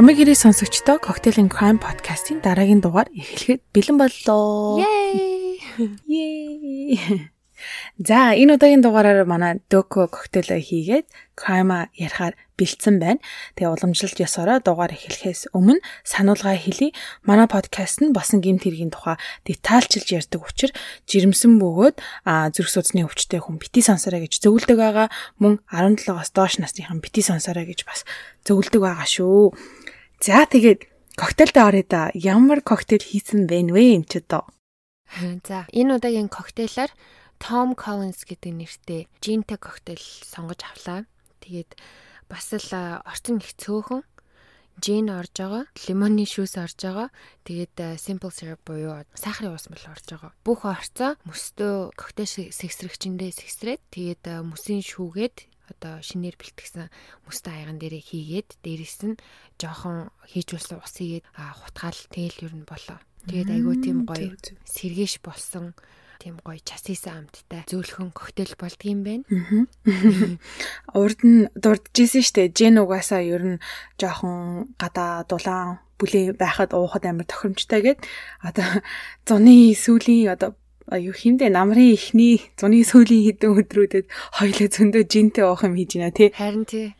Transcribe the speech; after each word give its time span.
Амиг 0.00 0.16
хэрэг 0.16 0.40
сонсогчдоо 0.40 0.96
Cocktail 0.96 1.36
and 1.44 1.52
Crime 1.52 1.76
podcast-ийн 1.76 2.40
дараагийн 2.40 2.80
дугаар 2.80 3.12
эхлэхэд 3.12 3.60
бэлэн 3.68 3.96
боллоо. 4.00 4.80
Yay! 4.80 6.00
За, 8.00 8.32
энэ 8.32 8.56
удаагийн 8.56 8.80
дугаараар 8.80 9.28
манай 9.28 9.60
Doco 9.68 10.08
коктейл 10.08 10.56
хийгээд 10.56 11.04
crime 11.36 11.92
ярихаар 11.92 12.32
бэлдсэн 12.56 12.96
байна. 12.96 13.20
Тэгээ 13.56 13.72
уламжлалт 13.76 14.16
ёсороо 14.16 14.60
дугаар 14.64 14.96
эхлэхээс 14.96 15.52
өмнө 15.52 15.84
сануулга 16.04 16.56
хэлье. 16.56 16.96
Манай 17.28 17.44
подкаст 17.44 18.00
нь 18.00 18.16
босон 18.16 18.40
гимт 18.40 18.64
хэргийн 18.64 18.92
тухай 18.92 19.20
детальчилж 19.44 20.08
ярьдаг 20.16 20.40
учраас 20.40 20.72
жирэмсэн 21.08 21.60
бөгөөд 21.60 21.96
зүрх 22.56 22.70
судасны 22.72 23.04
өвчтэй 23.04 23.40
хүн 23.44 23.60
бити 23.60 23.84
сонсороо 23.84 24.24
гэж 24.24 24.40
зөвлөдөг 24.44 24.76
байгаа. 24.80 25.08
Мөн 25.40 25.60
17-оос 25.68 26.32
доош 26.32 26.56
насныхан 26.56 27.04
бити 27.04 27.20
сонсороо 27.20 27.68
гэж 27.68 27.84
бас 27.84 28.08
зөвлөдөг 28.48 28.80
байгаа 28.80 29.08
шүү. 29.08 29.52
За, 30.20 30.44
тэгээд 30.44 30.84
коктейлдээ 31.16 31.64
орё 31.64 31.84
да. 31.88 32.12
Ямар 32.12 32.60
коктейл 32.60 33.00
хийсэн 33.00 33.48
бэ 33.48 33.72
нвэ 33.72 33.96
юм 33.96 34.04
ч 34.04 34.20
одоо. 34.20 34.44
За, 35.48 35.64
энэ 35.72 35.96
удаагийн 35.96 36.28
коктейлаар 36.28 36.92
Tom 37.40 37.72
Collins 37.72 38.28
гэдэг 38.28 38.52
нэртэй 38.52 39.02
Ginta 39.24 39.56
коктейл 39.56 40.04
сонгож 40.04 40.60
авлаа. 40.60 41.08
Тэгээд 41.40 41.72
бас 42.28 42.52
л 42.52 42.68
орчин 43.08 43.40
их 43.40 43.56
цөөхөн 43.56 44.04
жин 44.80 45.08
орж 45.08 45.32
байгаа, 45.40 45.64
лимоны 45.88 46.28
шүүс 46.28 46.60
орж 46.60 46.78
байгаа. 46.84 47.08
Тэгээд 47.48 47.96
simple 47.96 48.28
syrup 48.28 48.60
буюу 48.68 49.00
сахарын 49.16 49.56
ус 49.56 49.72
мэл 49.72 49.88
орж 49.88 50.04
байгаа. 50.04 50.32
Бүх 50.44 50.68
орцоо 50.68 51.16
мөстөө 51.24 51.96
коктейл 51.96 52.52
сэгсрэгчэндээ 52.52 53.32
сэгсрээд 53.40 53.82
тэгээд 53.88 54.24
мөсийн 54.44 54.84
шүүгээд 54.84 55.48
одоо 55.72 55.94
шинээр 56.02 56.36
бэлтгэсэн 56.36 56.90
мөстө 57.26 57.48
аяган 57.50 57.78
дээрээ 57.78 58.04
хийгээд 58.04 58.48
дээрэс 58.64 58.98
нь 59.06 59.20
жоохон 59.60 60.10
хийжүүлсэн 60.30 60.82
ус 60.82 60.94
хийгээд 60.98 61.26
хутгаал 61.30 62.00
тэгэл 62.10 62.44
ер 62.46 62.54
нь 62.58 62.66
болоо. 62.68 62.98
Тэгээд 63.28 63.50
айгүй 63.52 63.76
тийм 63.84 63.98
гоё 64.08 64.32
сэргээш 64.64 65.20
болсон 65.20 65.76
тийм 66.20 66.36
гоё 66.44 66.60
часисан 66.60 67.24
амттай 67.24 67.64
зөөлхөн 67.64 68.12
коктейл 68.12 68.52
болдгийм 68.60 69.00
байна. 69.04 69.24
Урд 71.00 71.20
нь 71.24 71.48
дурджсэн 71.56 72.24
штэ. 72.24 72.52
Жен 72.52 72.76
угаасаа 72.76 73.24
ер 73.24 73.56
нь 73.56 73.62
жоохон 73.96 74.68
гадаа 74.76 75.24
дулаан 75.24 75.80
бүлээ 76.00 76.36
байхад 76.36 76.72
уухад 76.76 77.04
амар 77.08 77.28
тохиромжтой 77.28 77.80
гэд 77.84 77.98
одоо 78.40 78.68
зуны 79.28 79.72
сүүлийн 79.76 80.32
одоо 80.32 80.56
юу 80.98 81.14
химдэ 81.14 81.52
намрын 81.54 81.94
ихний 81.94 82.42
зуны 82.58 82.82
сүүлийн 82.82 83.26
хэдэн 83.30 83.54
өдрүүдэд 83.54 84.06
хоёлоо 84.38 84.68
зөндөө 84.74 85.02
жинтэй 85.06 85.44
уух 85.46 85.62
юм 85.62 85.78
хийж 85.78 85.94
байна 85.94 86.10
тий. 86.10 86.28
Харин 86.34 86.66
тий. 86.66 86.94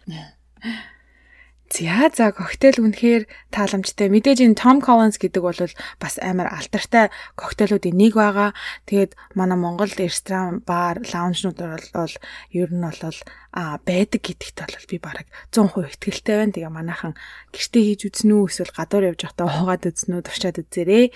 За 1.70 2.10
за 2.10 2.34
коктейл 2.34 2.82
үнэхээр 2.82 3.30
тааламжтай. 3.54 4.10
Мэдээж 4.10 4.42
энэ 4.42 4.58
Tom 4.58 4.82
Collins 4.82 5.22
гэдэг 5.22 5.38
бол 5.38 5.54
бас 6.02 6.18
амар 6.18 6.50
алдартай 6.50 7.14
коктейлүүдийн 7.38 7.94
нэг 7.94 8.18
байгаа. 8.18 8.58
Тэгээд 8.90 9.14
манай 9.38 9.54
Монгол 9.54 9.86
ресторан, 9.94 10.66
бар, 10.66 10.98
лаунжнууд 10.98 11.62
бол 11.94 12.14
ер 12.50 12.70
нь 12.74 12.82
бол 12.82 13.18
а 13.54 13.78
байдаг 13.86 14.18
гэдэгт 14.18 14.66
бол 14.66 14.86
би 14.90 14.98
бараг 14.98 15.26
100% 15.54 15.94
ихтгэлтэй 15.94 16.36
байна. 16.42 16.54
Тэгээ 16.58 16.74
манайхан 16.74 17.14
гэртээ 17.54 17.82
хийж 17.86 18.00
үзнэ 18.18 18.34
үү 18.34 18.50
эсвэл 18.50 18.74
гадуур 18.74 19.14
явж 19.14 19.20
байхдаа 19.30 19.46
уугаад 19.46 19.86
үзнэ 19.86 20.14
үү 20.18 20.26
туршаад 20.26 20.58
үзээрэй. 20.58 21.14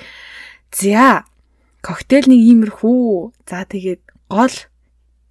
За 0.71 1.27
коктейл 1.85 2.33
нэг 2.33 2.41
иймэрхүү. 2.41 3.37
За 3.45 3.69
тэгээд 3.69 4.03
гол 4.33 4.57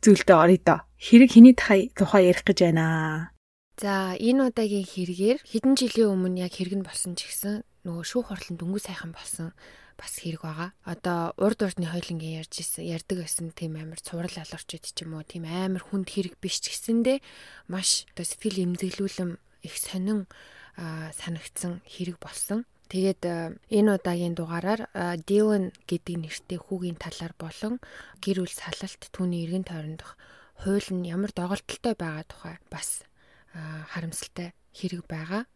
зүйлдээ 0.06 0.38
орё 0.38 0.58
доо. 0.62 0.80
Хэрэг 1.02 1.34
хэний 1.34 1.58
тухай 1.58 1.90
ярих 2.30 2.46
гэж 2.46 2.70
байна. 2.70 3.34
За 3.82 4.14
энэ 4.14 4.54
удаагийн 4.54 4.86
хэрэгээр 4.86 5.42
хэдэн 5.42 5.74
жилийн 5.74 6.14
өмнө 6.14 6.46
яг 6.46 6.54
хэрэг 6.54 6.78
нь 6.78 6.86
болсон 6.86 7.18
ч 7.18 7.26
гэсэн 7.26 7.66
нөгөө 7.90 8.06
шүүх 8.06 8.30
хурлын 8.30 8.62
дөнгөж 8.62 8.84
сайхан 8.86 9.18
болсон 9.18 9.50
бас 9.98 10.14
хэрэг 10.22 10.46
байгаа. 10.46 10.70
Одоо 10.86 11.34
урд 11.42 11.60
урдны 11.66 11.90
хойлонгийн 11.90 12.46
ярьж 12.46 12.62
исэн 12.62 12.86
ярддаг 12.86 13.26
байсан 13.26 13.50
тийм 13.50 13.82
амар 13.82 13.98
цуврал 13.98 14.38
алуурчуд 14.38 14.86
ч 14.86 14.98
юм 15.02 15.18
уу 15.18 15.26
тийм 15.26 15.50
амар 15.50 15.82
хүнд 15.82 16.06
хэрэг 16.14 16.38
биш 16.38 16.62
ч 16.62 16.70
гэсэндээ 16.70 17.18
маш 17.66 18.06
одоо 18.14 18.26
сэтгэл 18.30 18.78
эмзэглүүлэм 18.78 19.42
их 19.66 19.76
сонин 19.82 20.30
санагдсан 20.78 21.82
хэрэг 21.90 22.22
болсон. 22.22 22.70
Тэгээд 22.94 23.26
энэ 23.74 23.90
удаагийн 23.98 24.38
дугаараар 24.38 24.86
Dylan 25.26 25.74
гэдэг 25.90 26.14
нэртэй 26.14 26.62
хүүгийн 26.62 27.02
талаар 27.02 27.34
болон 27.42 27.82
гэр 28.22 28.46
бүл 28.46 28.54
салалт 28.54 29.10
түүний 29.10 29.50
эргэн 29.50 29.66
тойрондох 29.66 30.14
хууль 30.62 30.90
нь 30.94 31.10
ямар 31.10 31.34
доголдолтой 31.34 31.98
байгаа 31.98 32.22
тухай 32.30 32.56
бас 32.70 33.02
харамсалтай 33.90 34.54
хэрэг 34.78 35.10
байгаа. 35.10 35.50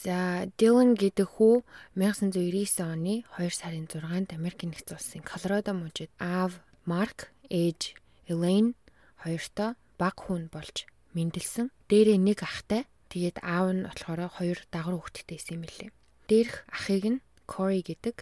За 0.00 0.48
Dylan 0.56 0.96
гэдэг 0.96 1.28
хүү 1.36 1.60
1999 1.92 2.80
оны 2.80 3.28
2 3.36 3.52
сарын 3.52 3.84
6-нд 3.84 4.32
Америк 4.32 4.64
нэгдсэн 4.64 4.96
улсын 4.96 5.22
Колорадо 5.28 5.76
мужид 5.76 6.08
аав 6.16 6.56
Марк, 6.88 7.28
ээж 7.52 8.00
Elaine 8.32 8.72
хоёртой 9.20 9.76
баг 10.00 10.16
хүн 10.24 10.48
болж 10.48 10.88
мэндэлсэн. 11.12 11.68
Дээрээ 11.92 12.16
нэг 12.16 12.40
ахтай. 12.48 12.88
Тэгээд 13.12 13.44
аав 13.44 13.76
нь 13.76 13.84
болохоор 13.84 14.32
хоёр 14.40 14.58
дагвар 14.72 14.96
хүүхэдтэй 14.96 15.36
байсан 15.36 15.60
юм 15.60 15.68
лээ. 15.68 15.92
Дээрх 16.28 16.54
ахыг 16.76 17.04
нь 17.12 17.22
Corey 17.50 17.82
гэдэг. 17.82 18.16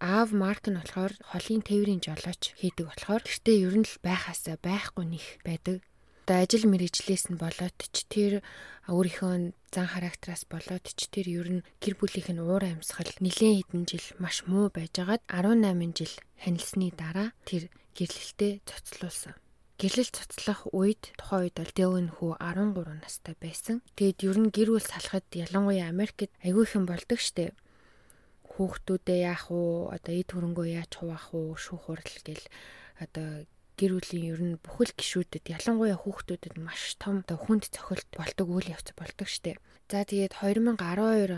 Аав 0.00 0.28
Марк 0.32 0.64
нь 0.68 0.78
болохоор 0.80 1.12
холын 1.30 1.62
тээврийн 1.62 2.02
жолооч 2.02 2.42
хийдэг 2.58 2.86
болохоор 2.88 3.22
гэртээ 3.22 3.56
ер 3.68 3.76
нь 3.78 3.86
л 3.86 3.96
байхаасаа 4.02 4.56
байхгүй 4.58 5.04
нэх 5.06 5.26
байдаг 5.46 5.84
одоо 6.22 6.38
ажил 6.48 6.70
мэргэжлээс 6.70 7.28
нь 7.28 7.36
болоод 7.36 7.76
ч 7.92 8.06
тэр 8.06 8.46
өөрийнхөө 8.86 9.52
зан 9.74 9.86
характераас 9.90 10.46
болоод 10.46 10.86
ч 10.86 11.10
тэр 11.10 11.26
ер 11.28 11.48
нь 11.60 11.66
гэр 11.82 11.94
бүлийнх 11.98 12.30
нь 12.30 12.40
уур 12.40 12.62
амьсгал 12.62 13.10
нэлээд 13.18 13.68
хэдэн 13.68 13.84
жил 13.90 14.06
маш 14.22 14.46
муу 14.46 14.70
байжгаад 14.70 15.20
18 15.26 15.98
жил 15.98 16.14
ханилсны 16.40 16.94
дараа 16.94 17.34
тэр 17.42 17.68
гэрлэлтэд 17.98 18.64
цоцлуулсан. 18.64 19.34
Гэрлэл 19.82 20.14
цоцлох 20.14 20.70
үед 20.70 21.10
тухайн 21.18 21.50
үед 21.50 21.58
бол 21.58 21.72
Дэвэн 21.74 22.08
хүү 22.14 22.38
13 22.38 23.02
настай 23.02 23.34
байсан. 23.34 23.82
Тэгэд 23.98 24.18
ер 24.30 24.38
нь 24.38 24.54
гэр 24.54 24.78
бүл 24.78 24.86
салахад 24.86 25.26
ялангуяа 25.34 25.90
Америкт 25.90 26.30
айгүй 26.38 26.62
их 26.70 26.78
юм 26.78 26.86
болдог 26.86 27.18
штеп 27.18 27.58
хүүхдүүдээ 28.46 29.20
яах 29.26 29.50
уу 29.50 29.90
одоо 29.90 30.14
эд 30.14 30.30
хөрөнгөө 30.30 30.66
яаж 30.70 30.92
хуваах 31.02 31.34
уу 31.34 31.58
шүүх 31.58 31.90
хурал 31.90 32.14
гэл 32.22 32.46
одоо 33.02 33.28
гэр 33.74 33.92
бүлийн 33.98 34.30
ер 34.30 34.40
нь 34.44 34.60
бүхэл 34.62 34.94
гişүүдэд 34.94 35.50
ялангуяа 35.50 35.98
хүүхдүүдэд 35.98 36.54
маш 36.62 36.94
том 37.02 37.26
хүнд 37.26 37.72
цохилт 37.74 38.06
болдог 38.14 38.46
үйл 38.54 38.70
явц 38.70 38.94
болдог 38.94 39.26
штеп. 39.26 39.58
За 39.90 40.06
тэгээд 40.06 40.38
2012 40.46 40.78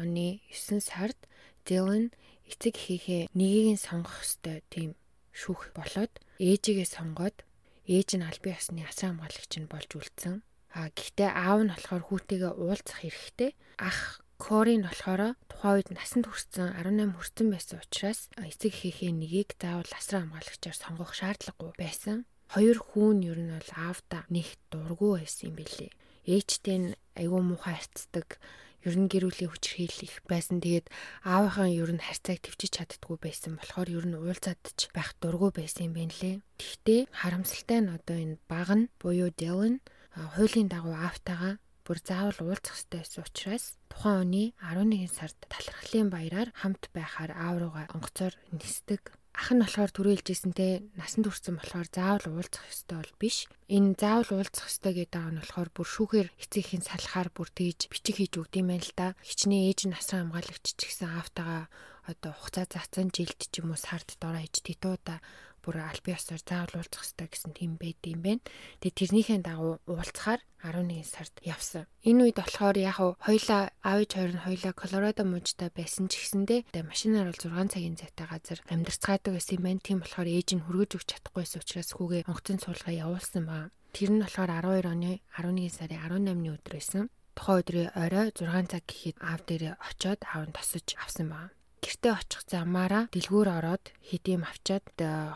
оны 0.04 0.44
9 0.52 0.84
сард 0.84 1.16
Dylan 1.64 2.12
эцэг 2.44 2.76
эхийнхээ 2.76 3.32
нэгийг 3.32 3.68
нь 3.72 3.80
сонгох 3.80 4.20
ёстой 4.20 4.60
тийм 4.68 4.92
шүүх 5.32 5.72
болоод 5.72 6.12
ээжигээ 6.36 6.84
сонгоод 6.84 7.40
ээж 7.88 8.08
нь 8.18 8.26
аль 8.26 8.42
бие 8.42 8.56
усны 8.56 8.82
асран 8.84 9.16
хамгаалагч 9.20 9.52
нь 9.60 9.70
болж 9.70 9.90
үлдсэн. 9.94 10.42
А 10.74 10.90
гэхдээ 10.90 11.30
аав 11.30 11.60
нь 11.64 11.72
болохоор 11.72 12.02
хүүтэйгээ 12.08 12.52
уулзах 12.58 12.98
хэрэгтэй. 13.00 13.50
Ах 13.78 14.24
Кори 14.34 14.74
нь 14.76 14.84
болохоор 14.84 15.38
тухайн 15.46 15.76
үед 15.78 15.90
насанд 15.94 16.26
хүрсэн 16.26 16.74
18 16.74 17.14
хүрсэн 17.14 17.48
байсан 17.54 17.78
учраас 17.78 18.20
эцэг 18.34 18.74
эхийнхээ 18.74 19.14
нэгийг 19.14 19.50
заавал 19.56 19.92
асран 19.94 20.26
хамгаалагчаар 20.26 20.76
сонгох 20.76 21.14
шаардлагагүй 21.14 21.72
байсан 21.78 22.26
хоёр 22.50 22.78
хүүн 22.82 23.18
ер 23.30 23.38
нь 23.40 23.54
бол 23.54 23.70
аавда 23.78 24.26
нэг 24.30 24.48
дургу 24.70 25.16
байсан 25.16 25.50
юм 25.50 25.54
билий. 25.58 25.90
Ээжтэй 26.26 26.78
нь 26.82 26.88
айгүй 27.18 27.42
муухай 27.46 27.78
харцдаг. 27.78 28.38
Ер 28.84 28.94
нь 29.00 29.08
гэрүүлийн 29.08 29.50
хүчрхийл 29.50 29.98
их 30.04 30.20
байсан. 30.28 30.60
Тэгээд 30.60 30.92
аавынхаа 31.24 31.68
ер 31.72 31.90
нь 31.96 32.04
харьцааг 32.04 32.38
төвчиж 32.44 32.70
чаддгүй 32.76 33.16
байсан 33.16 33.56
болохоор 33.56 33.88
ер 33.88 34.04
нь 34.04 34.18
уулзаадч 34.20 34.92
байх 34.92 35.16
дургу 35.18 35.48
байсан 35.56 35.88
юм 35.88 35.94
байна 35.96 36.14
лээ. 36.20 36.36
Гэхдээ 36.60 37.00
харамсалтай 37.08 37.80
нь 37.80 37.92
одоо 37.96 38.16
энэ 38.20 38.36
баг 38.44 38.68
нь 38.76 38.90
буюу 39.00 39.32
Dylan 39.32 39.80
хуулийн 40.14 40.68
дагуу 40.68 40.94
аавтайгаа 40.94 41.58
бүр 41.84 41.98
заавал 42.00 42.38
уулзах 42.44 42.76
ёстой 42.76 43.00
байсан 43.02 43.24
учраас 43.24 43.64
тухайн 43.90 44.20
оны 44.24 44.44
11 44.60 45.08
сард 45.16 45.38
талархлын 45.52 46.08
баяраар 46.12 46.50
хамт 46.60 46.88
байхаар 46.96 47.32
аав 47.34 47.56
руугаа 47.60 47.86
онгоцоор 47.94 48.34
нисдэг 48.56 49.02
ах 49.34 49.50
нь 49.50 49.60
болохоор 49.60 49.90
түрүүлжсэнтэй 49.90 50.72
насанд 50.94 51.26
хүрсэн 51.26 51.58
болохоор 51.58 51.88
заавал 51.90 52.26
уулзах 52.38 52.64
ёстой 52.70 52.96
бол 53.02 53.14
биш. 53.18 53.50
Энэ 53.66 53.98
заавал 53.98 54.30
уулзах 54.38 54.70
ёстой 54.70 54.92
гэдэг 54.94 55.22
нь 55.34 55.40
болохоор 55.42 55.70
бүр 55.74 55.88
шүүхээр 55.90 56.28
эцэгхийн 56.38 56.86
салахаар 56.86 57.28
бүр 57.34 57.50
тэгж 57.50 57.90
бичиг 57.90 58.16
хийж 58.22 58.32
өгд 58.38 58.54
юм 58.62 58.70
байна 58.70 58.86
л 58.86 58.94
да. 58.94 59.08
Хичнээн 59.26 59.66
ээж 59.68 59.80
нь 59.90 59.98
асран 59.98 60.30
хамгаалагч 60.30 60.66
ч 60.78 60.80
гэсэн 60.86 61.10
аавтайгаа 61.10 61.66
одоо 62.06 62.32
хугацаа 62.36 62.66
заасан 62.70 63.08
жилд 63.10 63.40
ч 63.50 63.52
юм 63.58 63.74
уу 63.74 63.80
сард 63.80 64.08
дороо 64.22 64.44
иж 64.44 64.62
титуудаа 64.62 65.18
бүр 65.64 65.80
аль 65.80 66.04
бие 66.04 66.20
ёсоор 66.20 66.42
заавал 66.44 66.84
уулзах 66.84 67.00
хэрэгтэй 67.00 67.28
гэсэн 67.32 67.52
тийм 67.56 67.72
байд 67.80 67.98
юм 68.04 68.20
байна. 68.20 68.44
Тэгээ 68.84 68.98
тэрнийхээ 69.00 69.40
дагуу 69.40 69.80
уулзахаар 69.88 70.44
11 70.60 71.04
сард 71.08 71.34
явсан. 71.40 71.88
Энэ 72.04 72.20
үед 72.28 72.36
болохоор 72.36 72.76
яг 72.76 73.00
хоёлаа 73.00 73.72
аавч 73.80 74.10
хоёр 74.12 74.32
нь 74.36 74.44
хоёлаа 74.44 74.72
Колорадо 74.76 75.24
мужид 75.24 75.60
байсан 75.72 76.12
ч 76.12 76.20
гэсэндээ 76.20 76.60
машинаар 76.84 77.32
бол 77.32 77.40
6 77.40 77.72
цагийн 77.72 77.96
зайтай 77.96 78.28
газар 78.28 78.60
амьдарцгаадаг 78.68 79.32
байсан 79.32 79.56
юм 79.56 79.64
байна. 79.64 79.80
Тийм 79.80 79.98
болохоор 80.04 80.28
ээж 80.28 80.48
нь 80.56 80.64
хүргэж 80.64 80.90
өгч 81.00 81.08
чадахгүйсэн 81.08 81.60
учраас 81.64 81.90
хүүгээ 81.96 82.22
онгоцон 82.28 82.58
суулгаа 82.60 82.94
явуулсан 82.94 83.44
ба. 83.48 83.72
Тэр 83.96 84.10
нь 84.12 84.22
болохоор 84.24 84.50
12 84.52 84.92
оны 84.92 85.12
11 85.36 85.72
сарын 85.72 86.00
18-ны 86.04 86.48
өдөр 86.52 86.74
байсан. 86.76 87.08
тухайн 87.34 87.60
өдрийн 87.60 87.90
орой 87.98 88.28
6 88.30 88.70
цаг 88.70 88.84
гэхэд 88.86 89.16
аав 89.20 89.40
дээрээ 89.46 89.74
очиод 89.88 90.20
аав 90.22 90.42
нь 90.46 90.54
тосож 90.54 90.86
авсан 91.02 91.28
байна. 91.34 91.50
Гэртээ 91.84 92.12
очих 92.16 92.42
замаараа 92.48 93.04
дэлгүүр 93.12 93.48
ороод 93.60 93.84
хэдийм 94.08 94.42
авчаад 94.48 94.88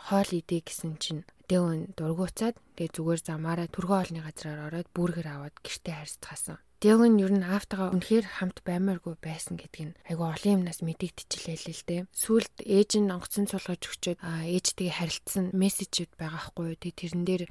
хоол 0.09 0.31
идэ 0.33 0.65
гэсэн 0.65 0.97
чинь 0.97 1.23
Дэвэн 1.49 1.97
дургуцаад 1.97 2.57
тэгээ 2.77 2.93
зүгээр 2.97 3.21
замаараа 3.25 3.69
түргэн 3.73 4.01
олны 4.05 4.21
газраар 4.21 4.61
ороод 4.69 4.89
бүргэр 4.97 5.29
аваад 5.33 5.57
гэртээ 5.65 5.97
харьцгаасан. 5.97 6.61
Дэлэн 6.79 7.19
ер 7.19 7.33
нь 7.35 7.43
аавтайгаа 7.43 7.91
үнэхээр 7.91 8.27
хамт 8.39 8.63
баймааргүй 8.63 9.19
байсан 9.19 9.59
гэдг 9.59 9.83
нь 9.83 9.99
айгу 10.07 10.31
олон 10.31 10.63
юмнаас 10.63 10.79
мэдэгдчихлээ 10.87 11.59
л 11.75 11.83
дээ. 11.91 12.03
Сүүлд 12.15 12.55
ээж 12.63 13.03
нь 13.03 13.11
онгоцон 13.11 13.51
сулгаж 13.51 13.83
өгчөөд 13.83 14.23
ээжтэйгээ 14.23 14.95
харилцсан 14.95 15.45
мессежүүд 15.59 16.13
байгаа 16.15 16.43
хгүй. 16.55 16.79
Тэг 16.79 16.95
тэрэн 17.03 17.25
дээр 17.27 17.43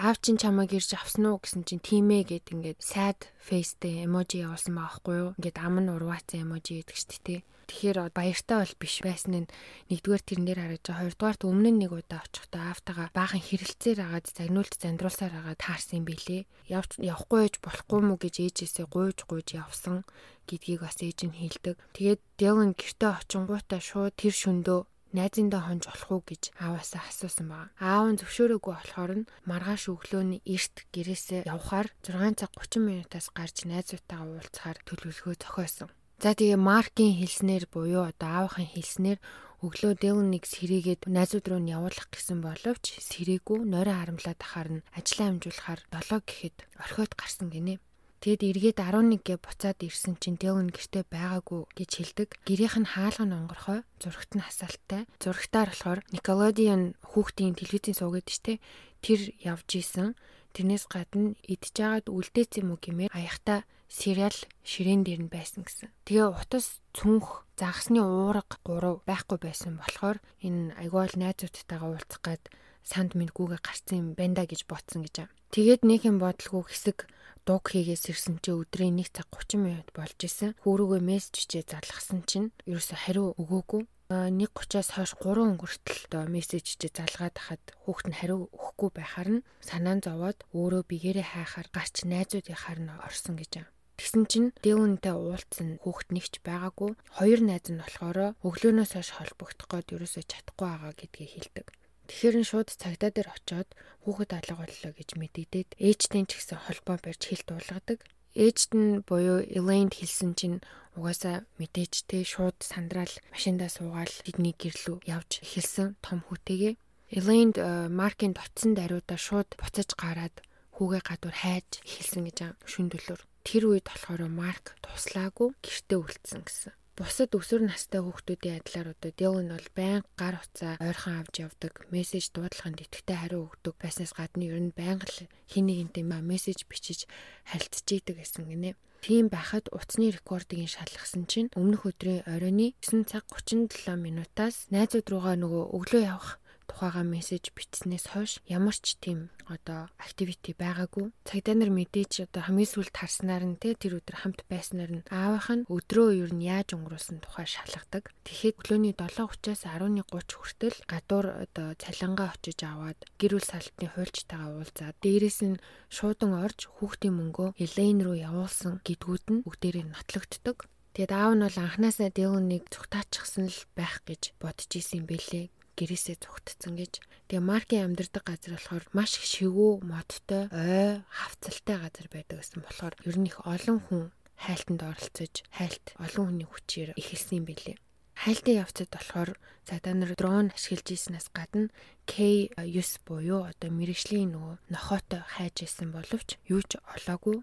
аав 0.00 0.16
чинь 0.24 0.40
чамайг 0.40 0.72
ирж 0.72 0.96
авсан 0.96 1.28
уу 1.28 1.44
гэсэн 1.44 1.68
чинь 1.68 1.84
тийм 1.84 2.08
ээ 2.08 2.40
гэд 2.40 2.56
ингээд 2.56 2.80
sad 2.80 3.28
face-тэй 3.40 4.04
эможи 4.04 4.44
явуулсан 4.44 4.76
байгаа 4.76 4.94
хгүй 5.00 5.16
юу. 5.16 5.30
Ингээд 5.40 5.58
ам 5.64 5.76
нь 5.80 5.92
урваацсан 5.92 6.44
эможи 6.44 6.84
гэдэг 6.84 6.96
ч 6.96 7.02
тий. 7.24 7.40
Тэгэхээр 7.70 8.10
баяртай 8.10 8.56
бол 8.60 8.74
биш 8.82 8.94
байсан 9.06 9.46
нь 9.46 9.50
нэгдүгээр 9.94 10.22
тэрэн 10.26 10.46
дээр 10.46 10.60
харагдаж 10.60 10.86
байгаа. 10.90 11.00
Хоёрдугаарт 11.06 11.42
өмнө 11.46 11.70
нь 11.70 11.80
нэг 11.86 11.92
удаа 11.94 12.20
очихдоо 12.26 12.62
аавтайгаа 12.66 13.08
баахан 13.14 13.42
хэрэлцээр 13.46 13.98
агаад 14.02 14.26
загнуулт 14.26 14.74
зандруулсаар 14.74 15.34
агаад 15.38 15.62
таарсан 15.62 16.02
юм 16.02 16.06
билээ. 16.10 16.42
Явж 16.66 16.90
явахгүй 16.98 17.38
байж 17.46 17.54
болохгүй 17.62 18.00
мүү 18.02 18.18
гэж 18.18 18.34
ээжээсээ 18.42 18.86
гуйж 18.90 19.18
гуйж 19.30 19.48
явсан 19.54 20.02
гэдгийг 20.50 20.82
бас 20.82 20.98
ээж 20.98 21.18
нь 21.30 21.38
хэлдэг. 21.38 21.78
Тэгээд 21.94 22.20
Дэлэн 22.40 22.72
гэртээ 22.72 23.12
очингуудаа 23.20 23.80
шууд 23.84 24.16
тэр 24.16 24.32
шөндөө 24.32 24.80
найзындаа 25.16 25.62
хонж 25.66 25.84
болох 25.90 26.10
уу 26.10 26.22
гэж 26.26 26.42
ааваасаа 26.60 27.02
асуусан 27.10 27.46
байна. 27.50 27.72
Аав 27.80 28.06
нь 28.10 28.20
зөвшөөрөөгүй 28.20 28.74
болохоор 28.74 29.12
нь 29.18 29.28
маргааш 29.50 29.82
өглөөний 29.92 30.40
эрт 30.46 30.76
гэрээсээ 30.94 31.46
явхаар 31.50 31.88
6 32.06 32.40
цаг 32.40 32.50
30 32.54 32.86
минутаас 32.86 33.26
гарч 33.34 33.56
найзуудтайгаа 33.66 34.28
уулзахаар 34.30 34.78
төлөвлөгөө 34.86 35.34
зохиосон. 35.42 35.90
За 36.20 36.36
тэгээ 36.36 36.60
Маркийн 36.60 37.16
хэлснээр 37.16 37.64
буюу 37.72 38.04
одоо 38.04 38.28
аавахын 38.44 38.68
хэлснээр 38.68 39.18
өглөө 39.60 39.92
Дэлнийг 40.00 40.44
сэрээгээд 40.48 41.08
найзууд 41.08 41.46
руу 41.48 41.60
нь 41.60 41.72
явуулах 41.76 42.08
гэсэн 42.08 42.40
боловч 42.40 42.96
сэрээгүй 42.96 43.68
нойроо 43.68 43.96
харамлаад 44.00 44.40
ахаар 44.40 44.68
нь 44.80 44.84
ажлаа 44.96 45.28
амжуулахаар 45.32 45.80
7 45.92 46.24
гэхэд 46.24 46.56
орхиод 46.80 47.12
гарсан 47.16 47.48
гинэ. 47.52 47.76
Тэгэд 48.20 48.42
эргээд 48.52 48.78
11 48.84 49.24
гэ 49.24 49.40
буцаад 49.40 49.80
ирсэн 49.80 50.20
чинь 50.20 50.36
Дэлн 50.36 50.68
гэртээ 50.68 51.08
байгаагүй 51.08 51.72
гэж 51.72 51.90
хэлдэг. 51.96 52.28
Гэрийнх 52.44 52.76
нь 52.76 52.92
хаалга 52.92 53.24
нь 53.24 53.32
онгорхой, 53.32 53.80
зурагт 53.96 54.36
нь 54.36 54.44
хасаалттай. 54.44 55.08
Зурагтаар 55.24 55.72
болохоор 55.72 56.00
Николодиан 56.12 57.00
хүүхдийн 57.00 57.56
телевизийн 57.56 57.96
суугаад 57.96 58.28
штэ 58.28 58.60
тэр 59.00 59.20
явж 59.40 59.72
исэн. 59.72 60.20
Тэрнээс 60.52 60.84
гадна 60.92 61.32
жагаад 61.48 62.12
үлдээц 62.12 62.60
юм 62.60 62.76
уу 62.76 62.78
гэмээр 62.84 63.08
аяхта 63.08 63.64
сериал 63.88 64.36
ширээн 64.68 65.00
дээр 65.00 65.20
нь 65.24 65.32
байсан 65.32 65.64
гэсэн. 65.64 65.88
Тэгээ 66.04 66.28
утас 66.28 66.84
цүнх 66.92 67.48
загасны 67.56 68.04
уурга 68.04 68.60
гурав 68.60 69.00
байхгүй 69.08 69.38
байсан 69.40 69.80
болохоор 69.80 70.20
энэ 70.44 70.76
айгуул 70.76 71.14
найзуудтайгаа 71.16 71.88
уулзах 71.88 72.20
гад 72.20 72.42
санд 72.84 73.16
мингүүгээ 73.16 73.60
гарцсан 73.64 73.96
юм 73.98 74.08
байна 74.12 74.42
да 74.42 74.44
гэж 74.44 74.68
ботсон 74.68 75.08
гэж. 75.08 75.26
Тэгээд 75.50 75.82
нэг 75.82 76.06
юм 76.06 76.22
бодлого 76.22 76.68
хэсэг 76.70 77.10
дуг 77.50 77.66
хийгээс 77.66 78.14
ирсэн 78.14 78.38
чи 78.38 78.54
өдрийн 78.54 79.02
1 79.02 79.10
цаг 79.10 79.26
30 79.34 79.58
минут 79.58 79.90
болж 79.90 80.14
исэн. 80.22 80.54
Хүүрүүгээ 80.62 81.02
мессеж 81.02 81.34
чичээ 81.34 81.66
залгасан 81.66 82.22
чинь 82.22 82.54
ерөөсө 82.70 82.94
хариу 82.94 83.34
өгөөгүй. 83.42 83.90
1:30-аас 84.06 84.94
хойш 84.94 85.18
3 85.18 85.58
өнгөртөл 85.58 86.02
доо 86.14 86.30
мессеж 86.30 86.78
чи 86.78 86.86
залгаад 86.86 87.34
хахад 87.34 87.64
хүүхэд 87.82 88.06
нь 88.06 88.18
хариу 88.22 88.46
өгөхгүй 88.54 88.90
байхаар 88.94 89.30
нь 89.34 89.44
санаан 89.66 89.98
зовоод 89.98 90.38
өөрөө 90.54 90.82
бигээрээ 90.86 91.26
хайхаар 91.26 91.68
гарч 91.74 92.06
найзуудынхаар 92.06 92.78
нь 92.86 92.94
орсон 93.02 93.34
гэж. 93.34 93.66
Тэгсэн 93.98 94.24
чинь 94.30 94.54
Дэвнтэй 94.62 95.14
уулзсан 95.18 95.82
хүүхэд 95.82 96.08
нэгч 96.14 96.34
байгаагүй. 96.46 96.94
Хоёр 97.18 97.40
найз 97.42 97.66
нь 97.66 97.82
болохоор 97.82 98.38
өглөөнөөс 98.46 98.94
хойш 98.94 99.10
холбогдох 99.18 99.66
гээд 99.66 99.94
ерөөсөө 99.98 100.22
чадахгүй 100.22 100.66
байгаа 100.70 100.94
гэдгийг 100.94 101.30
хэлдэг. 101.34 101.66
Тэгэхээр 102.10 102.36
нь 102.42 102.48
шууд 102.50 102.74
цагдаа 102.74 103.14
дээр 103.14 103.30
очиод 103.30 103.70
хүүхэд 104.02 104.30
алга 104.34 104.66
боллоо 104.66 104.92
гэж 104.98 105.14
мэдэгдээд 105.14 105.78
ээжтэй 105.78 106.26
ч 106.26 106.42
гэсэн 106.42 106.58
холбоо 106.66 106.98
барьж 106.98 107.22
хэл 107.22 107.46
дуулгадаг. 107.46 108.02
Ээжт 108.34 108.74
нь 108.74 109.06
буюу 109.06 109.46
Элейнд 109.46 109.94
хэлсэн 109.94 110.34
чинь 110.34 110.58
угаасаа 110.98 111.46
мэдээж 111.62 112.10
те 112.10 112.26
шууд 112.26 112.58
сандраал 112.66 113.14
машиндаа 113.30 113.70
суугаал 113.70 114.10
тэдний 114.26 114.58
гэрлүү 114.58 115.06
явж 115.06 115.38
эхэлсэн 115.46 116.02
том 116.02 116.26
хүүтэйгээ. 116.26 116.74
Элейнд 117.14 117.62
э, 117.62 117.86
Маркийн 117.86 118.34
дотсон 118.34 118.74
даруйдаа 118.74 119.18
шууд 119.18 119.54
буцаж 119.54 119.94
гараад 119.94 120.34
хүүгээ 120.74 121.02
гадуур 121.06 121.36
хайж 121.46 121.78
эхэлсэн 121.86 122.26
гэж 122.26 122.38
шүн 122.66 122.90
төлөөр. 122.90 123.22
Тэр 123.46 123.62
үед 123.70 123.86
болохоор 123.86 124.26
Марк 124.26 124.74
туслаагүй 124.82 125.54
гэртээ 125.62 125.98
үлдсэн 125.98 126.42
гэсэн. 126.42 126.74
Бусад 127.00 127.32
өсвөр 127.32 127.62
настай 127.64 128.04
хүүхдүүдийн 128.04 128.60
адилаар 128.60 128.92
одоо 128.92 129.12
Дилан 129.16 129.48
бол 129.56 129.68
байнга 129.72 130.04
гар 130.20 130.36
утсаа 130.36 130.76
ойрхон 130.84 131.16
авч 131.16 131.40
явдаг, 131.40 131.88
мессеж 131.88 132.28
дуудлаганд 132.28 132.84
идэвхтэй 132.84 133.16
хариу 133.16 133.48
өгдөг 133.48 133.74
байснаас 133.80 134.12
гадна 134.12 134.44
ер 134.44 134.60
нь 134.60 134.76
байнга 134.76 135.08
л 135.08 135.24
хин 135.48 135.64
нэгэнтэй 135.64 136.04
мессеж 136.04 136.68
бичиж 136.68 137.08
харилцаж 137.48 137.88
идэг 137.88 138.20
гэсэн 138.20 138.44
гинэ. 138.52 138.76
Тийм 139.00 139.32
байхад 139.32 139.72
утасны 139.72 140.12
рекордыг 140.12 140.68
шалгасан 140.68 141.24
чинь 141.24 141.48
өмнөх 141.56 141.88
өдрийн 141.88 142.20
оройны 142.28 142.76
9 142.84 143.08
цаг 143.08 143.24
37 143.32 143.96
минутаас 143.96 144.68
найзууд 144.68 145.08
руугаа 145.08 145.40
нөгөө 145.40 145.64
өглөө 145.72 146.02
явах 146.04 146.36
тухайга 146.70 147.02
мессеж 147.02 147.50
бичснээс 147.50 148.14
хойш 148.14 148.38
ямар 148.46 148.78
ч 148.78 148.94
тийм 149.02 149.34
одоо 149.50 149.90
активити 149.98 150.54
байгаагүй. 150.54 151.10
Цагдаа 151.26 151.54
нар 151.58 151.74
мэдээж 151.74 152.30
одоо 152.30 152.46
хамгийн 152.46 152.70
сүүлд 152.70 152.94
харснаар 152.94 153.42
нь 153.42 153.58
те 153.58 153.74
тэр 153.74 153.98
өдөр 153.98 154.22
хамт 154.22 154.46
байснаар 154.46 155.02
нь 155.02 155.06
аавынх 155.10 155.48
нь 155.50 155.66
өдрөө 155.66 156.08
юу 156.22 156.30
нь 156.30 156.46
яаж 156.46 156.78
өнгөрүүлсэн 156.78 157.26
тухай 157.26 157.50
шалгадаг. 157.50 158.14
Тэгэхэд 158.22 158.56
өглөөний 158.62 158.94
7:30-аас 158.94 159.66
11:30 159.66 160.38
хүртэл 160.38 160.78
гадуур 160.86 161.26
одоо 161.44 161.68
цалингаа 161.82 162.30
очиж 162.38 162.58
аваад 162.62 162.98
гэр 163.18 163.32
бүл 163.34 163.50
салтны 163.50 163.86
хуульчтайгаа 163.90 164.50
уулзаад 164.54 164.96
дээрэс 165.02 165.38
нь 165.50 165.60
шуудан 165.90 166.38
орж 166.38 166.70
хүүхдийн 166.78 167.18
мөнгөө 167.18 167.58
Элейн 167.58 167.98
руу 168.06 168.14
явуулсан 168.14 168.78
гэдгүүд 168.86 169.24
нь 169.34 169.42
бүгдээрээ 169.42 169.86
нотлогддог. 169.90 170.70
Тэгэд 170.94 171.12
аав 171.14 171.32
нь 171.34 171.44
бол 171.46 171.58
анханасаа 171.58 172.10
Дилонийг 172.14 172.64
цугтаачихсан 172.70 173.46
л 173.50 173.58
байх 173.78 174.02
гэж 174.06 174.22
бодож 174.42 174.70
исэн 174.74 175.02
юм 175.02 175.06
бэлээ 175.10 175.46
гэрээсээ 175.80 176.16
зүгтцэн 176.20 176.76
гэж. 176.76 176.92
Тэгээ 177.32 177.40
Маркийн 177.40 177.84
амьдардаг 177.88 178.24
газар 178.28 178.60
болохоор 178.60 178.84
маш 178.92 179.16
их 179.16 179.24
шивүү, 179.24 179.72
модтой, 179.80 180.52
ой, 180.52 181.00
хавцалтай 181.08 181.76
газар 181.80 182.06
байдаг 182.12 182.36
гэсэн 182.44 182.60
болохоор 182.60 182.94
ер 183.08 183.16
нь 183.16 183.28
их 183.32 183.40
олон 183.48 183.78
хүн 183.88 184.04
хайлтанд 184.36 184.82
оролцож, 184.84 185.34
хайлт 185.56 185.86
олон 185.96 186.24
хүний 186.28 186.48
хүчээр 186.48 186.96
эхэлсэн 187.00 187.40
юм 187.40 187.46
билээ. 187.48 187.76
Хайлтын 188.20 188.60
явцад 188.60 188.92
болохоор 188.92 189.30
цагдаа 189.64 189.94
нар 189.96 190.12
дрон 190.12 190.52
ашиглаж 190.52 190.88
ийснээс 190.92 191.32
гадна 191.32 191.72
K9 192.04 192.76
буюу 193.08 193.48
одоо 193.48 193.70
мэрэгжлийн 193.72 194.36
нөгөө 194.36 194.54
нохоотой 194.68 195.24
хайж 195.24 195.64
исэн 195.64 195.88
боловч 195.96 196.36
юу 196.44 196.60
ч 196.60 196.76
олоогүй 196.84 197.40